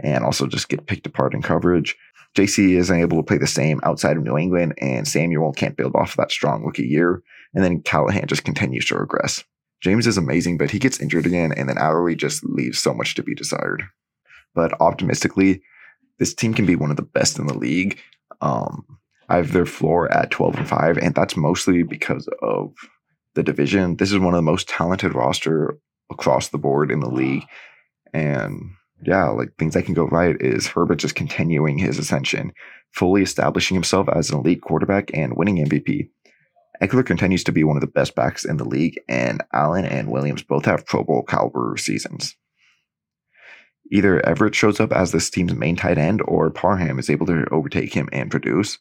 and 0.00 0.24
also 0.24 0.46
just 0.46 0.70
get 0.70 0.86
picked 0.86 1.06
apart 1.06 1.34
in 1.34 1.42
coverage. 1.42 1.96
JC 2.34 2.76
isn't 2.76 2.98
able 2.98 3.18
to 3.18 3.22
play 3.22 3.38
the 3.38 3.46
same 3.46 3.80
outside 3.84 4.16
of 4.16 4.24
New 4.24 4.38
England, 4.38 4.74
and 4.78 5.06
Samuel 5.06 5.52
can't 5.52 5.76
build 5.76 5.94
off 5.94 6.16
that 6.16 6.32
strong 6.32 6.64
rookie 6.64 6.86
year. 6.86 7.22
And 7.54 7.62
then 7.62 7.82
Callahan 7.82 8.26
just 8.26 8.44
continues 8.44 8.86
to 8.86 8.96
regress. 8.96 9.44
James 9.80 10.06
is 10.06 10.16
amazing, 10.16 10.58
but 10.58 10.70
he 10.70 10.78
gets 10.78 11.00
injured 11.00 11.26
again, 11.26 11.52
and 11.52 11.68
then 11.68 11.78
Adderley 11.78 12.14
just 12.14 12.44
leaves 12.44 12.80
so 12.80 12.94
much 12.94 13.14
to 13.14 13.22
be 13.22 13.34
desired. 13.34 13.84
But 14.54 14.80
optimistically, 14.80 15.62
this 16.18 16.34
team 16.34 16.54
can 16.54 16.66
be 16.66 16.76
one 16.76 16.90
of 16.90 16.96
the 16.96 17.02
best 17.02 17.38
in 17.38 17.46
the 17.46 17.58
league. 17.58 17.98
Um, 18.40 18.84
I 19.28 19.36
have 19.36 19.52
their 19.52 19.66
floor 19.66 20.10
at 20.12 20.30
12 20.30 20.56
and 20.56 20.68
5, 20.68 20.98
and 20.98 21.14
that's 21.14 21.36
mostly 21.36 21.82
because 21.82 22.28
of 22.42 22.72
the 23.34 23.42
division. 23.42 23.96
This 23.96 24.12
is 24.12 24.18
one 24.18 24.34
of 24.34 24.38
the 24.38 24.42
most 24.42 24.68
talented 24.68 25.14
roster 25.14 25.78
across 26.10 26.48
the 26.48 26.58
board 26.58 26.90
in 26.90 27.00
the 27.00 27.10
league. 27.10 27.44
And 28.12 28.70
yeah, 29.02 29.28
like 29.28 29.54
things 29.58 29.74
that 29.74 29.84
can 29.84 29.94
go 29.94 30.06
right 30.06 30.36
is 30.40 30.66
Herbert 30.66 30.96
just 30.96 31.14
continuing 31.14 31.78
his 31.78 31.98
ascension, 31.98 32.52
fully 32.92 33.22
establishing 33.22 33.74
himself 33.74 34.08
as 34.14 34.30
an 34.30 34.38
elite 34.38 34.62
quarterback 34.62 35.10
and 35.14 35.36
winning 35.36 35.56
MVP. 35.56 36.10
Ekeler 36.82 37.06
continues 37.06 37.44
to 37.44 37.52
be 37.52 37.64
one 37.64 37.76
of 37.76 37.80
the 37.80 37.86
best 37.86 38.14
backs 38.14 38.44
in 38.44 38.56
the 38.56 38.64
league, 38.64 39.00
and 39.08 39.42
Allen 39.52 39.84
and 39.84 40.10
Williams 40.10 40.42
both 40.42 40.64
have 40.64 40.86
Pro 40.86 41.04
Bowl 41.04 41.22
caliber 41.22 41.76
seasons. 41.76 42.36
Either 43.92 44.24
Everett 44.26 44.54
shows 44.54 44.80
up 44.80 44.92
as 44.92 45.12
this 45.12 45.30
team's 45.30 45.54
main 45.54 45.76
tight 45.76 45.98
end, 45.98 46.22
or 46.26 46.50
Parham 46.50 46.98
is 46.98 47.10
able 47.10 47.26
to 47.26 47.46
overtake 47.50 47.94
him 47.94 48.08
and 48.12 48.30
produce. 48.30 48.78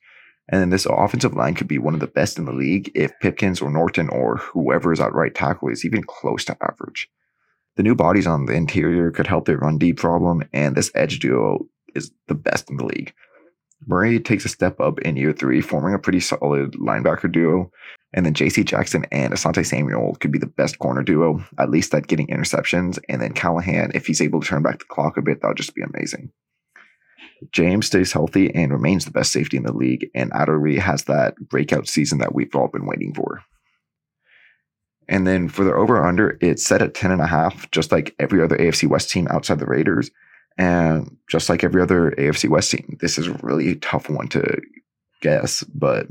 And 0.50 0.60
then 0.60 0.70
this 0.72 0.86
offensive 0.86 1.34
line 1.34 1.56
could 1.56 1.68
be 1.68 1.78
one 1.78 1.94
of 1.94 2.00
the 2.00 2.08
best 2.08 2.38
in 2.38 2.46
the 2.46 2.52
league 2.52 2.92
if 2.96 3.18
Pipkins 3.22 3.62
or 3.62 3.70
Norton 3.70 4.10
or 4.10 4.38
whoever 4.38 4.92
is 4.92 5.00
at 5.00 5.14
right 5.14 5.34
tackle 5.34 5.70
is 5.70 5.86
even 5.86 6.04
close 6.04 6.44
to 6.46 6.58
average. 6.62 7.10
The 7.76 7.84
new 7.84 7.96
bodies 7.96 8.28
on 8.28 8.46
the 8.46 8.54
interior 8.54 9.12
could 9.12 9.28
help 9.28 9.46
their 9.46 9.58
run 9.58 9.78
deep 9.78 9.98
problem, 9.98 10.44
and 10.52 10.76
this 10.76 10.92
edge 10.96 11.20
duo 11.20 11.68
is 11.96 12.12
the 12.28 12.36
best 12.36 12.70
in 12.70 12.78
the 12.78 12.86
league. 12.86 13.14
Murray 13.88 14.20
takes 14.20 14.46
a 14.46 14.50
step 14.50 14.80
up 14.80 15.00
in 15.00 15.18
year 15.18 15.34
three, 15.34 15.62
forming 15.62 15.94
a 15.94 16.00
pretty 16.00 16.20
solid 16.20 16.74
linebacker 16.74 17.32
duo. 17.32 17.72
And 18.14 18.26
then 18.26 18.34
JC 18.34 18.64
Jackson 18.64 19.06
and 19.12 19.34
Asante 19.34 19.66
Samuel 19.66 20.16
could 20.20 20.32
be 20.32 20.40
the 20.40 20.46
best 20.46 20.80
corner 20.80 21.02
duo, 21.02 21.44
at 21.58 21.72
least 21.72 21.94
at 21.96 22.08
getting 22.08 22.28
interceptions. 22.28 23.00
And 23.10 23.22
then 23.22 23.34
Callahan, 23.34 23.92
if 23.96 24.06
he's 24.06 24.22
able 24.22 24.42
to 24.42 24.48
turn 24.48 24.62
back 24.62 24.80
the 24.80 24.86
clock 24.86 25.18
a 25.18 25.22
bit, 25.22 25.42
that 25.42 25.48
would 25.48 25.58
just 25.58 25.76
be 25.76 25.82
amazing. 25.82 26.32
James 27.52 27.88
stays 27.88 28.14
healthy 28.14 28.54
and 28.54 28.72
remains 28.72 29.06
the 29.06 29.12
best 29.12 29.32
safety 29.32 29.58
in 29.58 29.64
the 29.64 29.74
league, 29.74 30.10
and 30.16 30.32
Adderley 30.34 30.78
has 30.78 31.04
that 31.06 31.36
breakout 31.50 31.88
season 31.88 32.20
that 32.20 32.34
we've 32.34 32.56
all 32.56 32.68
been 32.68 32.86
waiting 32.86 33.14
for. 33.14 33.44
And 35.10 35.28
then 35.28 35.50
for 35.50 35.64
the 35.66 35.74
over 35.74 36.02
under, 36.06 36.38
it's 36.40 36.66
set 36.66 36.82
at 36.82 36.94
10 36.94 37.12
and 37.12 37.22
a 37.22 37.28
half, 37.28 37.70
just 37.72 37.92
like 37.92 38.16
every 38.20 38.42
other 38.42 38.58
AFC 38.58 38.88
West 38.88 39.10
team 39.10 39.28
outside 39.30 39.60
the 39.60 39.66
Raiders. 39.66 40.10
And 40.58 41.18
just 41.30 41.50
like 41.50 41.64
every 41.64 41.82
other 41.82 42.12
AFC 42.12 42.50
West 42.50 42.72
team, 42.72 42.98
this 43.02 43.18
is 43.18 43.28
a 43.28 43.40
really 43.42 43.76
tough 43.76 44.10
one 44.10 44.28
to 44.30 44.62
guess, 45.22 45.64
but 45.64 46.08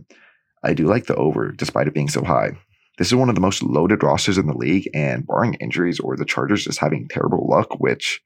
I 0.65 0.75
do 0.75 0.87
like 0.87 1.07
the 1.07 1.15
over 1.17 1.53
despite 1.53 1.87
it 1.87 1.95
being 1.95 2.09
so 2.09 2.25
high. 2.25 2.59
This 2.99 3.09
is 3.09 3.15
one 3.15 3.29
of 3.29 3.35
the 3.35 3.41
most 3.41 3.63
loaded 3.63 4.03
rosters 4.03 4.39
in 4.39 4.47
the 4.47 4.57
league, 4.57 4.89
and 4.93 5.27
barring 5.27 5.55
injuries 5.55 5.99
or 5.99 6.17
the 6.17 6.25
Chargers 6.25 6.65
just 6.65 6.79
having 6.79 7.09
terrible 7.09 7.49
luck, 7.49 7.81
which 7.81 8.21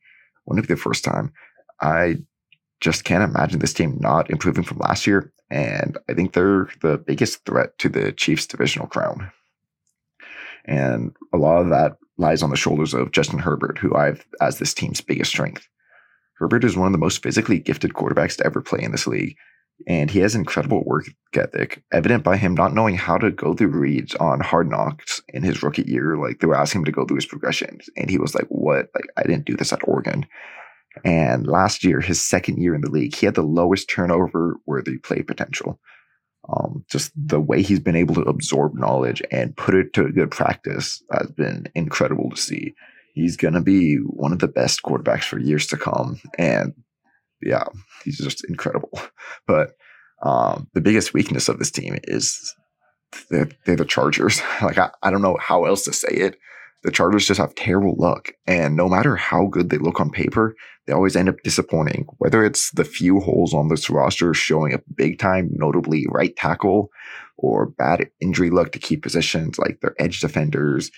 wouldn't 0.47 0.67
be 0.67 0.75
the 0.75 0.81
first 0.81 1.05
time, 1.05 1.33
I 1.81 2.17
just 2.81 3.05
can't 3.05 3.25
imagine 3.25 3.61
this 3.61 3.73
team 3.73 3.97
not 4.01 4.31
improving 4.31 4.65
from 4.65 4.79
last 4.79 5.07
year. 5.07 5.33
And 5.51 5.97
I 6.09 6.15
think 6.15 6.33
they're 6.33 6.69
the 6.83 6.99
biggest 6.99 7.45
threat 7.45 7.79
to 7.79 7.89
the 7.89 8.13
Chiefs' 8.13 8.47
divisional 8.47 8.89
crown. 8.89 9.31
And 10.65 11.15
a 11.33 11.37
lot 11.37 11.61
of 11.61 11.71
that 11.71 11.99
lies 12.19 12.43
on 12.43 12.51
the 12.51 12.57
shoulders 12.57 12.93
of 12.93 13.13
Justin 13.13 13.39
Herbert, 13.39 13.79
who 13.79 13.95
I've 13.95 14.27
as 14.41 14.59
this 14.59 14.75
team's 14.75 15.01
biggest 15.01 15.31
strength. 15.31 15.69
Herbert 16.39 16.65
is 16.65 16.77
one 16.77 16.87
of 16.87 16.93
the 16.93 16.99
most 16.99 17.23
physically 17.23 17.59
gifted 17.59 17.93
quarterbacks 17.93 18.37
to 18.37 18.47
ever 18.47 18.61
play 18.61 18.83
in 18.83 18.93
this 18.93 19.07
league, 19.07 19.37
and 19.87 20.11
he 20.11 20.21
has 20.21 20.35
incredible 20.35 20.85
work 20.85 21.07
ethic, 21.35 21.83
evident 21.93 22.25
by 22.25 22.37
him 22.37 22.55
not 22.55 22.75
knowing 22.75 22.97
how 22.97 23.19
to 23.19 23.31
go 23.31 23.55
through 23.55 23.69
reads 23.69 24.15
on 24.17 24.41
hard 24.41 24.71
knocks 24.71 25.23
in 25.29 25.43
his 25.43 25.63
rookie 25.63 25.85
year. 25.87 26.17
Like 26.17 26.41
they 26.41 26.47
were 26.47 26.57
asking 26.57 26.81
him 26.81 26.85
to 26.87 26.93
go 26.93 27.05
through 27.05 27.17
his 27.17 27.27
progressions, 27.27 27.89
and 27.97 28.11
he 28.11 28.19
was 28.19 28.35
like, 28.35 28.47
"What? 28.49 28.89
Like 28.95 29.07
I 29.17 29.23
didn't 29.23 29.45
do 29.45 29.57
this 29.57 29.73
at 29.73 29.87
Oregon." 29.87 30.27
And 31.05 31.47
last 31.47 31.85
year, 31.85 32.01
his 32.01 32.25
second 32.25 32.59
year 32.59 32.75
in 32.75 32.81
the 32.81 32.91
league, 32.91 33.15
he 33.15 33.27
had 33.27 33.35
the 33.35 33.43
lowest 33.43 33.89
turnover 33.89 34.57
worthy 34.67 34.99
play 34.99 35.23
potential. 35.23 35.79
Um, 36.49 36.85
just 36.91 37.13
the 37.17 37.41
way 37.41 37.61
he's 37.61 37.81
been 37.81 37.97
able 37.97 38.15
to 38.15 38.23
absorb 38.23 38.75
knowledge 38.75 39.21
and 39.31 39.57
put 39.57 39.75
it 39.75 39.93
to 39.95 40.13
good 40.13 40.31
practice 40.31 41.03
has 41.13 41.31
been 41.33 41.67
incredible 41.75 42.31
to 42.31 42.37
see. 42.37 42.75
He's 43.17 43.37
going 43.37 43.55
to 43.55 43.63
be 43.63 43.97
one 43.97 44.33
of 44.33 44.41
the 44.41 44.49
best 44.49 44.83
quarterbacks 44.83 45.25
for 45.25 45.39
years 45.39 45.67
to 45.69 45.77
come. 45.77 46.21
And 46.39 46.75
yeah, 47.43 47.65
he's 48.05 48.19
just 48.19 48.45
incredible. 48.49 48.91
But 49.47 49.73
um, 50.23 50.69
the 50.75 50.81
biggest 50.81 51.15
weakness 51.15 51.49
of 51.49 51.59
this 51.59 51.71
team 51.71 51.99
is 52.05 52.55
they're, 53.31 53.49
they're 53.65 53.77
the 53.77 53.85
Chargers. 53.85 54.41
Like, 54.63 54.79
I, 54.79 54.91
I 55.03 55.11
don't 55.11 55.23
know 55.23 55.39
how 55.41 55.65
else 55.65 55.85
to 55.85 55.93
say 55.93 56.09
it 56.11 56.37
the 56.87 56.93
Chargers 56.93 57.27
just 57.27 57.41
have 57.41 57.55
terrible 57.57 57.97
luck. 57.99 58.31
And 58.47 58.77
no 58.77 58.89
matter 58.89 59.17
how 59.17 59.47
good 59.47 59.71
they 59.71 59.79
look 59.79 60.01
on 60.01 60.09
paper, 60.09 60.55
they 60.87 60.93
always 60.93 61.17
end 61.17 61.29
up 61.29 61.43
disappointing. 61.43 62.07
Whether 62.19 62.45
it's 62.45 62.71
the 62.71 62.85
few 62.85 63.19
holes 63.19 63.53
on 63.53 63.69
this 63.69 63.91
roster 63.91 64.33
showing 64.33 64.73
up 64.73 64.83
big 64.95 65.19
time, 65.19 65.51
notably 65.53 66.07
right 66.09 66.35
tackle, 66.37 66.91
or 67.37 67.67
bad 67.67 68.09
injury 68.21 68.51
luck 68.51 68.71
to 68.71 68.79
key 68.79 68.97
positions 68.97 69.59
like 69.59 69.81
their 69.81 69.97
edge 69.99 70.21
defenders. 70.21 70.93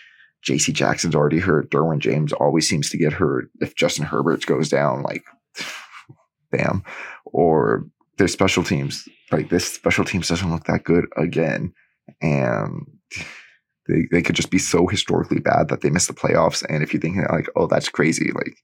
JC 0.46 0.72
Jackson's 0.72 1.14
already 1.14 1.38
hurt. 1.38 1.70
Derwin 1.70 1.98
James 1.98 2.32
always 2.32 2.68
seems 2.68 2.90
to 2.90 2.98
get 2.98 3.12
hurt. 3.12 3.50
If 3.60 3.74
Justin 3.74 4.04
Herbert 4.04 4.46
goes 4.46 4.68
down, 4.68 5.02
like, 5.02 5.24
damn. 6.52 6.82
Or 7.26 7.86
their 8.16 8.28
special 8.28 8.62
teams. 8.62 9.08
Like, 9.30 9.50
this 9.50 9.70
special 9.72 10.04
teams 10.04 10.28
doesn't 10.28 10.50
look 10.50 10.64
that 10.64 10.84
good 10.84 11.06
again. 11.16 11.72
And 12.20 12.86
they, 13.88 14.06
they 14.10 14.22
could 14.22 14.36
just 14.36 14.50
be 14.50 14.58
so 14.58 14.86
historically 14.86 15.40
bad 15.40 15.68
that 15.68 15.80
they 15.80 15.90
miss 15.90 16.06
the 16.06 16.14
playoffs. 16.14 16.64
And 16.68 16.82
if 16.82 16.94
you 16.94 17.00
think 17.00 17.16
like, 17.30 17.48
oh, 17.56 17.66
that's 17.66 17.88
crazy, 17.88 18.30
like 18.34 18.56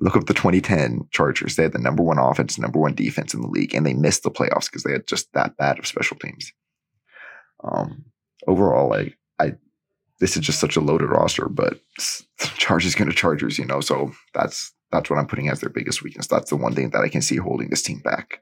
look 0.00 0.16
up 0.16 0.26
the 0.26 0.34
2010 0.34 1.08
Chargers. 1.10 1.56
They 1.56 1.64
had 1.64 1.72
the 1.72 1.78
number 1.78 2.02
one 2.02 2.18
offense, 2.18 2.58
number 2.58 2.78
one 2.78 2.94
defense 2.94 3.34
in 3.34 3.40
the 3.40 3.48
league, 3.48 3.74
and 3.74 3.86
they 3.86 3.94
missed 3.94 4.22
the 4.22 4.30
playoffs 4.30 4.66
because 4.66 4.82
they 4.82 4.92
had 4.92 5.06
just 5.06 5.32
that 5.32 5.56
bad 5.56 5.78
of 5.78 5.86
special 5.86 6.16
teams. 6.16 6.52
Um, 7.62 8.04
overall, 8.46 8.88
like 8.88 9.16
I, 9.38 9.54
this 10.24 10.38
is 10.38 10.42
just 10.42 10.58
such 10.58 10.74
a 10.74 10.80
loaded 10.80 11.10
roster, 11.10 11.50
but 11.50 11.78
Chargers 12.56 12.94
going 12.94 13.10
to 13.10 13.14
Chargers, 13.14 13.58
you 13.58 13.66
know. 13.66 13.82
So 13.82 14.10
that's 14.32 14.72
that's 14.90 15.10
what 15.10 15.18
I'm 15.18 15.26
putting 15.26 15.50
as 15.50 15.60
their 15.60 15.68
biggest 15.68 16.02
weakness. 16.02 16.26
That's 16.26 16.48
the 16.48 16.56
one 16.56 16.74
thing 16.74 16.88
that 16.90 17.02
I 17.02 17.10
can 17.10 17.20
see 17.20 17.36
holding 17.36 17.68
this 17.68 17.82
team 17.82 17.98
back. 17.98 18.40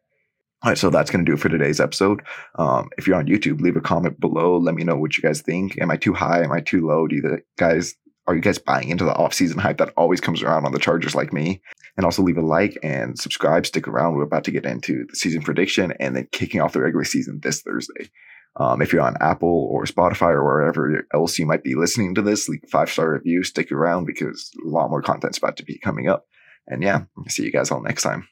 All 0.63 0.71
right, 0.71 0.79
so 0.79 0.91
that's 0.91 1.11
going 1.11 1.25
to 1.25 1.29
do 1.29 1.35
it 1.35 1.41
for 1.41 1.49
today's 1.49 1.81
episode. 1.81 2.23
Um, 2.55 2.89
if 2.99 3.09
you're 3.09 3.17
on 3.17 3.27
YouTube, 3.27 3.61
leave 3.61 3.75
a 3.75 3.81
comment 3.81 4.21
below. 4.21 4.59
Let 4.59 4.77
me 4.77 4.85
know 4.85 4.95
what 4.95 5.17
you 5.17 5.25
guys 5.25 5.43
think. 5.43 5.77
Am 5.81 5.91
I 5.91 5.97
too 5.97 6.15
high? 6.15 6.45
Am 6.45 6.53
I 6.53 6.61
too 6.61 6.87
low? 6.87 7.09
Do 7.09 7.17
you 7.17 7.43
guys 7.59 7.97
are 8.29 8.37
you 8.37 8.41
guys 8.41 8.59
buying 8.59 8.89
into 8.89 9.05
the 9.05 9.17
off-season 9.17 9.59
hype 9.59 9.79
that 9.79 9.93
always 9.97 10.21
comes 10.21 10.41
around 10.41 10.65
on 10.65 10.71
the 10.71 10.79
Chargers 10.79 11.17
like 11.17 11.33
me? 11.33 11.61
And 11.97 12.05
also 12.07 12.23
leave 12.23 12.39
a 12.39 12.43
like 12.43 12.79
and 12.85 13.19
subscribe. 13.19 13.67
Stick 13.67 13.89
around. 13.89 14.15
We're 14.15 14.23
about 14.23 14.45
to 14.45 14.53
get 14.53 14.67
into 14.67 15.05
the 15.11 15.17
season 15.17 15.43
prediction 15.43 15.95
and 15.99 16.15
then 16.15 16.29
kicking 16.31 16.61
off 16.61 16.75
the 16.75 16.81
regular 16.81 17.03
season 17.03 17.41
this 17.43 17.61
Thursday. 17.61 18.09
Um, 18.57 18.83
if 18.83 18.93
you're 18.93 19.03
on 19.03 19.17
Apple 19.21 19.69
or 19.71 19.85
Spotify 19.85 20.31
or 20.31 20.45
wherever 20.45 21.07
else 21.15 21.39
you 21.39 21.47
might 21.47 21.65
be 21.65 21.75
listening 21.75 22.15
to 22.15 22.23
this, 22.23 22.49
leave 22.49 22.61
five 22.71 22.91
star 22.91 23.13
review, 23.13 23.43
stick 23.45 23.73
around 23.73 24.05
because 24.05 24.51
a 24.65 24.69
lot 24.69 24.91
more 24.91 25.03
content's 25.03 25.39
about 25.39 25.57
to 25.57 25.65
be 25.65 25.79
coming 25.79 26.09
up. 26.09 26.27
And 26.67 26.83
yeah, 26.83 27.05
see 27.29 27.45
you 27.45 27.53
guys 27.53 27.71
all 27.71 27.83
next 27.83 28.03
time. 28.03 28.29